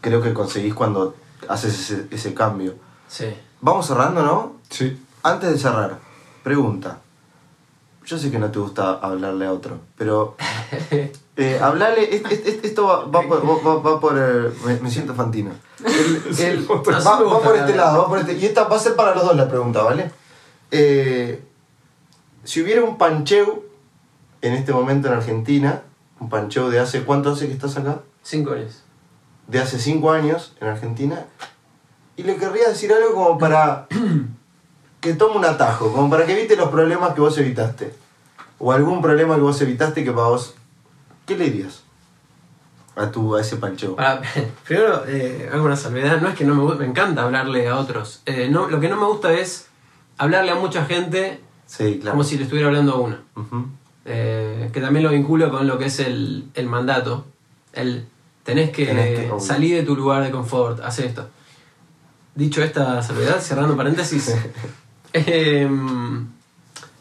[0.00, 1.14] creo que conseguís cuando
[1.48, 2.74] haces ese, ese cambio.
[3.08, 3.26] Sí.
[3.60, 4.56] Vamos cerrando, ¿no?
[4.68, 5.00] Sí.
[5.22, 5.98] Antes de cerrar,
[6.42, 6.98] pregunta.
[8.04, 10.36] Yo sé que no te gusta hablarle a otro, pero
[11.36, 14.90] eh, hablarle, es- es- es- esto va, va por, va- va por, eh, me, me
[14.90, 15.52] siento fantina.
[16.38, 19.24] El- va, por este lado, va por este, y esta va a ser para los
[19.24, 20.10] dos la pregunta, ¿vale?
[20.72, 21.40] Eh,
[22.44, 23.64] si hubiera un pancheu
[24.40, 25.82] en este momento en Argentina,
[26.20, 28.00] un pancheu de hace, ¿cuánto hace que estás acá?
[28.22, 28.82] Cinco años.
[29.48, 31.26] de hace 5 años en Argentina
[32.16, 33.86] y le querría decir algo como para
[35.00, 37.92] que tome un atajo, como para que evite los problemas que vos evitaste.
[38.58, 40.54] O algún problema que vos evitaste que para vos...
[41.26, 41.82] ¿Qué le dirías
[42.94, 43.96] a, tu, a ese pancheo?
[43.96, 44.22] Para-
[44.64, 46.20] primero, eh, hago una salvedad.
[46.20, 48.22] No es que no me me encanta hablarle a otros.
[48.26, 49.66] Eh, no, lo que no me gusta es
[50.18, 51.40] hablarle a mucha gente
[51.74, 52.12] Sí, claro.
[52.18, 53.16] como si le estuviera hablando a uno.
[54.04, 57.24] Eh, que también lo vinculo con lo que es el, el mandato.
[57.72, 58.04] El
[58.44, 61.28] tenés que, Tenés que- salir de tu lugar de confort, hacer esto.
[62.34, 64.34] Dicho esta salvedad, cerrando paréntesis,
[65.14, 66.26] em,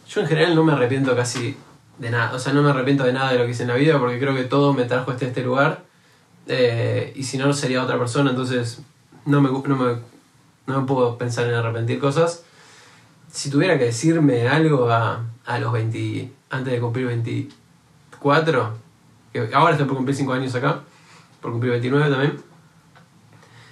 [0.10, 1.58] yo en general no me arrepiento casi
[1.98, 2.34] de nada.
[2.34, 4.20] O sea, no me arrepiento de nada de lo que hice en la vida porque
[4.20, 5.84] creo que todo me trajo hasta este lugar.
[6.48, 8.30] Eh, y si no, sería otra persona.
[8.32, 8.80] Entonces,
[9.26, 9.96] no me, no, me,
[10.68, 12.44] no me puedo pensar en arrepentir cosas.
[13.32, 18.74] Si tuviera que decirme algo a, a los 20, antes de cumplir 24,
[19.32, 20.82] que ahora estoy por cumplir 5 años acá,
[21.42, 22.38] por cumplir 29 también,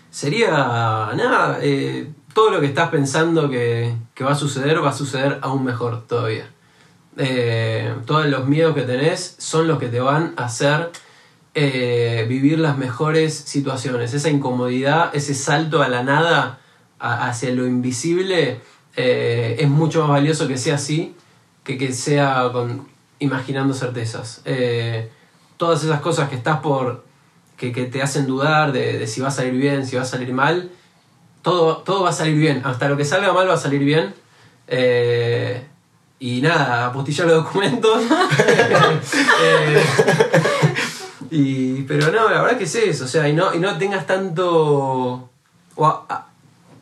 [0.09, 4.93] sería, nada, eh, todo lo que estás pensando que, que va a suceder, va a
[4.93, 6.49] suceder aún mejor todavía.
[7.17, 10.91] Eh, todos los miedos que tenés son los que te van a hacer
[11.53, 14.13] eh, vivir las mejores situaciones.
[14.13, 16.59] Esa incomodidad, ese salto a la nada,
[16.99, 18.61] hacia lo invisible,
[19.01, 21.15] eh, es mucho más valioso que sea así
[21.63, 22.85] que que sea con,
[23.19, 24.41] imaginando certezas.
[24.43, 25.09] Eh,
[25.55, 27.05] todas esas cosas que estás por.
[27.55, 30.33] Que, que te hacen dudar de, si va a salir bien, si va a salir
[30.33, 30.71] mal,
[31.41, 32.61] todo, todo va a salir bien.
[32.65, 34.13] Hasta lo que salga mal va a salir bien.
[34.67, 35.65] Eh,
[36.19, 38.01] y nada, apostillar los documentos.
[41.31, 43.05] Y, pero no, la verdad que es eso.
[43.05, 45.29] O sea, y no, y no tengas tanto.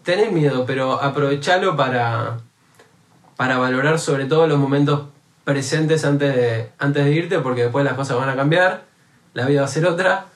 [0.07, 2.37] Tenés miedo, pero aprovechalo para,
[3.35, 5.01] para valorar sobre todo los momentos
[5.43, 8.85] presentes antes de, antes de irte, porque después las cosas van a cambiar,
[9.33, 10.27] la vida va a ser otra,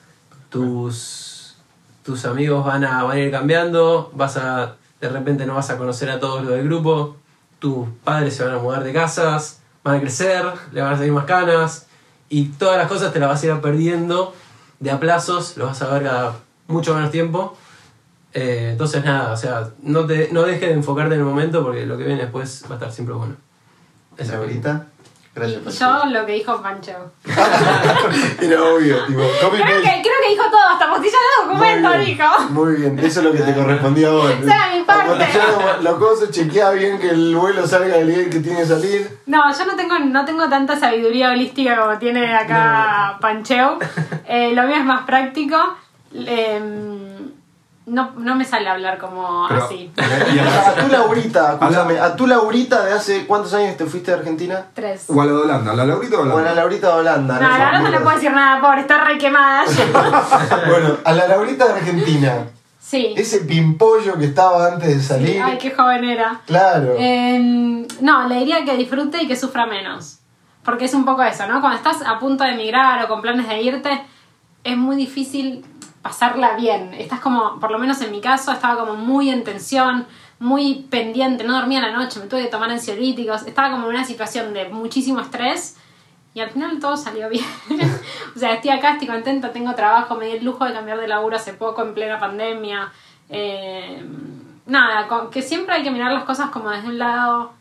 [0.50, 1.56] tus,
[2.02, 5.78] tus amigos van a, van a ir cambiando, vas a, de repente no vas a
[5.78, 7.16] conocer a todos los del grupo,
[7.58, 11.12] tus padres se van a mudar de casas, van a crecer, le van a salir
[11.12, 11.86] más canas,
[12.28, 14.34] y todas las cosas te las vas a ir perdiendo
[14.80, 16.34] de a plazos, lo vas a ver cada
[16.68, 17.56] mucho menos tiempo.
[18.34, 21.84] Eh, entonces nada, o sea, no, te, no dejes de enfocarte en el momento porque
[21.84, 23.36] lo que viene después va a estar siempre bueno.
[24.16, 24.86] Esa Laurita,
[25.34, 26.92] gracias yo lo que dijo Pancho.
[27.24, 31.98] Era obvio, tipo, copy Creo que, creo que dijo todo, hasta postilla de documento Muy
[31.98, 32.50] bien, dijo.
[32.50, 34.30] Muy bien, eso es lo que te correspondía a vos.
[34.30, 35.26] Esa era mi parte.
[35.98, 39.18] Cosas, chequea bien que el vuelo salga del día que tiene que salir.
[39.26, 43.78] No, yo no tengo, no tengo tanta sabiduría holística como tiene acá Pancheu.
[44.24, 45.56] Eh, lo mío es más práctico.
[46.14, 47.31] Em,
[47.86, 49.90] no, no me sale hablar como Pero- así.
[49.96, 54.12] Y A a, tu Laurita, escúchame, a tu Laurita de hace cuántos años te fuiste
[54.12, 54.66] de Argentina?
[54.74, 55.06] Tres.
[55.08, 57.00] o a la de Holanda, ¿la Laurita o a la O a la Laurita de
[57.00, 57.40] Holanda.
[57.40, 59.64] No, la verdad no le puedo decir nada, pobre, está re quemada.
[60.68, 62.46] Bueno, a la Laurita de Argentina.
[62.78, 63.14] Sí.
[63.16, 65.40] Ese pimpollo que estaba antes de salir.
[65.42, 66.40] Ay, qué joven era.
[66.46, 66.94] Claro.
[66.98, 70.18] Em, no, le diría que disfrute y que sufra menos.
[70.64, 71.60] Porque es un poco eso, ¿no?
[71.60, 74.02] Cuando estás a punto de emigrar o con planes de irte,
[74.62, 75.64] es muy difícil
[76.02, 76.92] pasarla bien.
[76.94, 80.06] Estás como, por lo menos en mi caso, estaba como muy en tensión,
[80.38, 84.04] muy pendiente, no dormía la noche, me tuve que tomar ansiolíticos, estaba como en una
[84.04, 85.76] situación de muchísimo estrés
[86.34, 87.44] y al final todo salió bien.
[88.34, 91.06] o sea, estoy acá, estoy contenta, tengo trabajo, me di el lujo de cambiar de
[91.08, 92.92] laburo hace poco en plena pandemia.
[93.28, 94.04] Eh,
[94.66, 97.52] nada, que siempre hay que mirar las cosas como desde un lado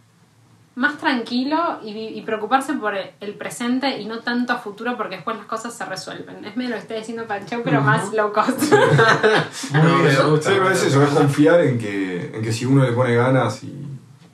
[0.76, 5.46] más tranquilo y, preocuparse por el presente y no tanto a futuro porque después las
[5.46, 6.46] cosas se resuelven.
[6.46, 8.62] Es medio lo que estoy diciendo Pancheu, pero más low cost.
[9.74, 10.50] No, me gusta.
[10.50, 13.64] Sí, pero es eso, es confiar en que, en que si uno le pone ganas
[13.64, 13.86] y,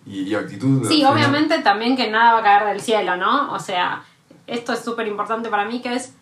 [0.05, 0.88] y, y actitud.
[0.88, 3.51] Sí, final- obviamente también que nada va a caer del cielo, ¿no?
[3.53, 4.03] O sea,
[4.45, 6.13] esto es súper importante para mí que es,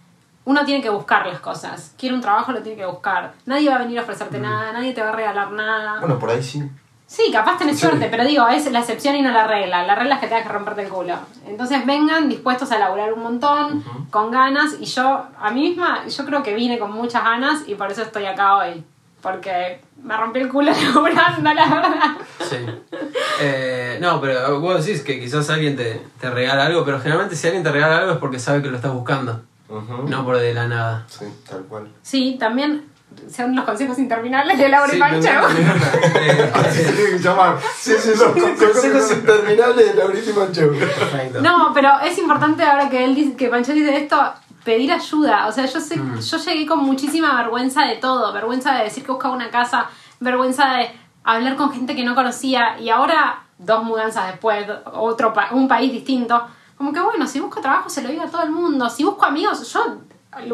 [0.46, 1.94] uno tiene que buscar las cosas.
[1.98, 3.34] Quiere un trabajo, lo tiene que buscar.
[3.46, 6.00] Nadie va a venir a ofrecerte nada, nadie te va a regalar nada.
[6.00, 6.64] Bueno, por ahí sí.
[7.08, 7.86] Sí, capaz tenés Sí.
[7.86, 9.84] suerte, pero digo, es la excepción y no la regla.
[9.86, 11.16] La regla es que tengas que romperte el culo.
[11.46, 16.26] Entonces vengan dispuestos a laburar un montón, con ganas, y yo, a mí misma, yo
[16.26, 18.84] creo que vine con muchas ganas y por eso estoy acá hoy.
[19.22, 22.18] Porque me rompí el culo laburando, la verdad.
[22.42, 22.58] Sí.
[23.40, 27.48] Eh, no, pero vos decís que quizás alguien te, te regala algo, pero generalmente si
[27.48, 29.42] alguien te regala algo es porque sabe que lo estás buscando,
[30.08, 31.06] no por de la nada.
[31.08, 31.88] Sí, tal cual.
[32.04, 32.86] Sí, también
[33.34, 35.00] son los consejos interminables de Laura y
[36.72, 37.58] Sí, tiene que llamar.
[37.78, 41.42] Sí, sí, son consejos interminables de Laurita y.
[41.42, 44.18] No, pero es importante ahora que él dice, que Pancho dice esto,
[44.64, 45.48] pedir ayuda.
[45.48, 49.12] O sea, yo sé, yo llegué con muchísima vergüenza de todo, vergüenza de decir que
[49.12, 49.88] buscaba una casa,
[50.20, 50.92] vergüenza de
[51.24, 55.92] hablar con gente que no conocía y ahora dos mudanzas después, otro pa- un país
[55.92, 56.46] distinto.
[56.78, 59.26] Como que bueno, si busco trabajo se lo digo a todo el mundo, si busco
[59.26, 59.98] amigos, yo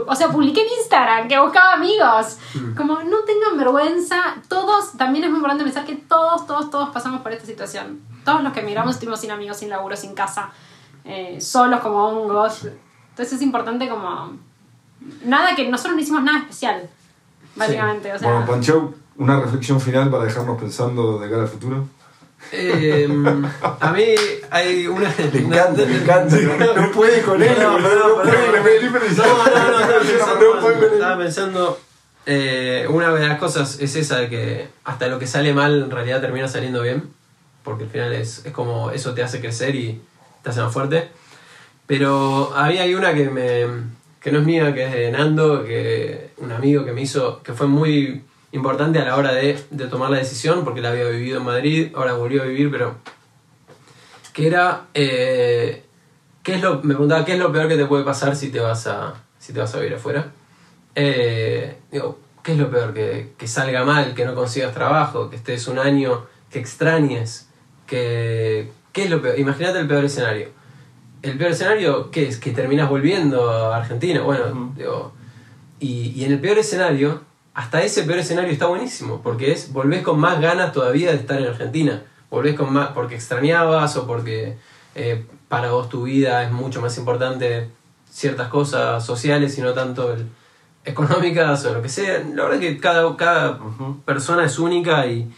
[0.08, 2.38] o sea, publiqué en Instagram que buscaba amigos.
[2.76, 7.22] Como no tengan vergüenza, todos, también es muy importante pensar que todos, todos, todos pasamos
[7.22, 8.02] por esta situación.
[8.24, 10.52] Todos los que emigramos estuvimos sin amigos, sin laburo, sin casa,
[11.04, 12.66] eh, solos como hongos.
[13.10, 14.38] Entonces es importante como...
[15.26, 16.88] Nada que nosotros no hicimos nada especial,
[17.56, 18.14] básicamente.
[18.14, 21.88] O sea, Bueno, Pancheu, una reflexión final para dejarnos pensando de cara al futuro.
[22.52, 23.08] Eh,
[23.80, 24.04] a mí
[24.50, 25.14] hay una.
[25.18, 26.36] Le encanta, le encanta.
[26.36, 27.56] No, no puede con él.
[27.58, 31.78] No, No, no, no, estaba pensando, estaba
[32.26, 35.92] eh, una de las cosas es esa de que hasta lo que sale mal en
[35.92, 37.10] realidad termina saliendo bien,
[37.64, 40.02] porque al final es, es como eso te hace crecer y
[40.44, 41.10] te hace más fuerte.
[41.88, 43.66] Pero había hay una que me
[44.22, 47.54] que no es mía, que es de Nando, que un amigo que me hizo, que
[47.54, 51.38] fue muy importante a la hora de, de tomar la decisión, porque la había vivido
[51.40, 52.96] en Madrid, ahora volvió a vivir, pero
[54.34, 55.84] que era eh,
[56.44, 58.60] ¿qué es lo, me preguntaba qué es lo peor que te puede pasar si te
[58.60, 60.32] vas a si te vas a vivir afuera
[60.96, 65.36] Eh, digo qué es lo peor que, que salga mal que no consigas trabajo que
[65.38, 67.50] estés un año que extrañes
[67.88, 70.48] que qué es lo peor imagínate el peor escenario.
[71.22, 75.14] El peor escenario qué es que terminas volviendo a Argentina bueno digo,
[75.80, 77.22] y, y en el peor escenario
[77.54, 81.40] hasta ese peor escenario está buenísimo porque es volvés con más ganas todavía de estar
[81.40, 84.58] en Argentina volvés con más porque extrañabas o porque
[84.96, 87.70] eh, para vos tu vida es mucho más importante
[88.10, 90.28] ciertas cosas sociales y no tanto el,
[90.86, 92.24] económicas o lo que sea.
[92.34, 93.60] La verdad que cada, cada
[94.06, 95.32] persona es única y,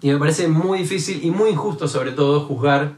[0.00, 2.92] y me parece muy difícil y muy injusto sobre todo juzgar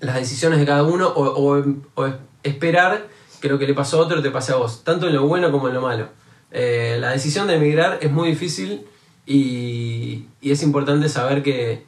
[0.00, 1.64] las decisiones de cada uno o, o-
[2.02, 2.08] o
[2.42, 3.06] esperar
[3.40, 5.50] que lo que le pasó a otro te pase a vos, tanto en lo bueno
[5.50, 6.08] como en lo malo.
[6.50, 8.86] Eh, la decisión de emigrar es muy difícil
[9.26, 11.84] y, y es importante saber que,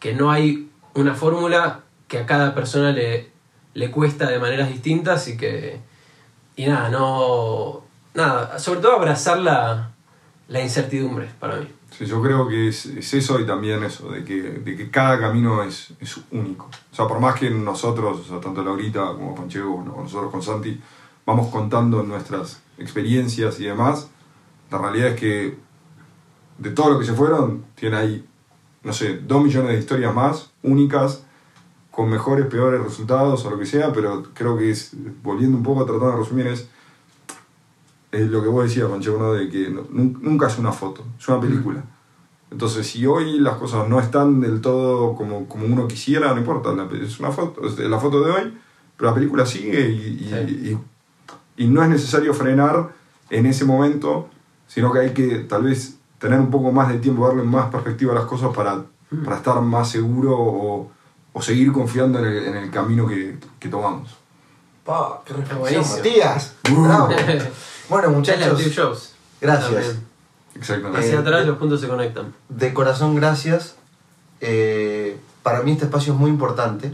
[0.00, 3.30] que no hay una fórmula que a cada persona le,
[3.74, 5.80] le cuesta de maneras distintas y que...
[6.56, 7.82] Y nada, no...
[8.14, 9.90] Nada, sobre todo abrazar la,
[10.48, 11.66] la incertidumbre para mí.
[11.90, 15.18] Sí, yo creo que es, es eso y también eso, de que, de que cada
[15.20, 16.70] camino es, es único.
[16.92, 20.42] O sea, por más que nosotros, o sea, tanto Laurita como Pancheo o nosotros con
[20.42, 20.80] Santi,
[21.26, 24.08] vamos contando nuestras experiencias y demás,
[24.70, 25.56] la realidad es que
[26.58, 28.24] de todo lo que se fueron, tiene ahí,
[28.82, 31.22] no sé, dos millones de historias más, únicas,
[31.90, 35.82] con mejores, peores resultados o lo que sea, pero creo que es, volviendo un poco
[35.82, 36.68] a tratar de resumir, es
[38.12, 39.32] es lo que vos decías, Pancho, ¿no?
[39.34, 41.84] de que no- nunca es una foto, es una película.
[42.50, 46.72] Entonces, si hoy las cosas no están del todo como, como uno quisiera, no importa,
[46.72, 48.58] la- es una foto, es la foto de hoy,
[48.96, 50.70] pero la película sigue y, y- Sí.
[50.70, 50.78] y-
[51.56, 52.90] y no es necesario frenar
[53.30, 54.28] en ese momento,
[54.68, 58.12] sino que hay que tal vez tener un poco más de tiempo, darle más perspectiva
[58.12, 58.82] a las cosas para,
[59.24, 60.90] para estar más seguro o,
[61.32, 64.16] o seguir confiando en el, en el camino que, que tomamos.
[64.84, 65.84] Pa, qué reflexión.
[65.96, 66.54] Matías.
[66.70, 67.08] Bravo.
[67.88, 69.70] Bueno, muchachos, gracias.
[69.70, 70.06] También.
[70.56, 70.98] Exactamente.
[71.06, 72.34] Hacia Eh, atrás de- los puntos se conectan.
[72.48, 73.76] De corazón, gracias.
[74.40, 76.92] Eh, para mí este espacio es muy importante.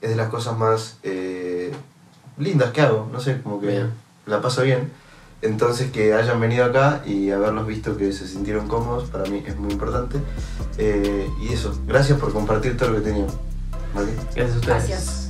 [0.00, 1.47] Es de las cosas más eh,
[2.38, 3.08] lindas que hago.
[3.12, 3.90] No sé, como que Bien.
[4.26, 4.90] la paso bien.
[5.40, 9.56] Entonces que hayan venido acá y haberlos visto que se sintieron cómodos, para mí es
[9.56, 10.18] muy importante.
[10.78, 13.28] Eh, y eso, gracias por compartir todo lo que tenían.
[13.94, 14.08] ¿Vale?
[14.34, 14.66] Gracias a ustedes.
[14.88, 15.24] Gracias.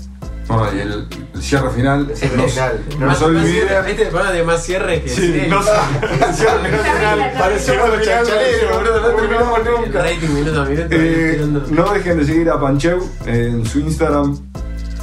[0.48, 2.08] Bueno, y el, el cierre final.
[2.10, 2.84] El cierre no- final.
[2.98, 3.68] No nos olviden.
[3.86, 5.60] Este programa de más cierre que Sí, no
[6.32, 7.32] cierre final.
[7.38, 10.02] Parecemos los chachaleros, boludo, no terminamos nunca.
[10.02, 10.88] Rating minuto a minuto.
[10.90, 14.38] Eh, no dejen de seguir a Pancheu en su Instagram.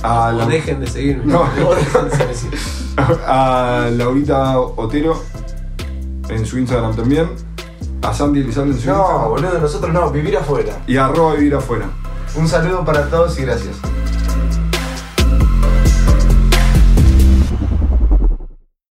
[0.05, 1.25] A, O la- dejen de seguirme.
[1.25, 1.43] No.
[2.11, 2.49] Sí, sí.
[3.27, 5.21] a Laurita Otero
[6.29, 7.29] en su Instagram también.
[8.01, 9.29] A Sandy Elizalde en su No, Instagram.
[9.29, 10.73] boludo, nosotros no, vivir afuera.
[10.87, 11.85] Y arroba vivir afuera.
[12.35, 13.75] Un saludo para todos y gracias.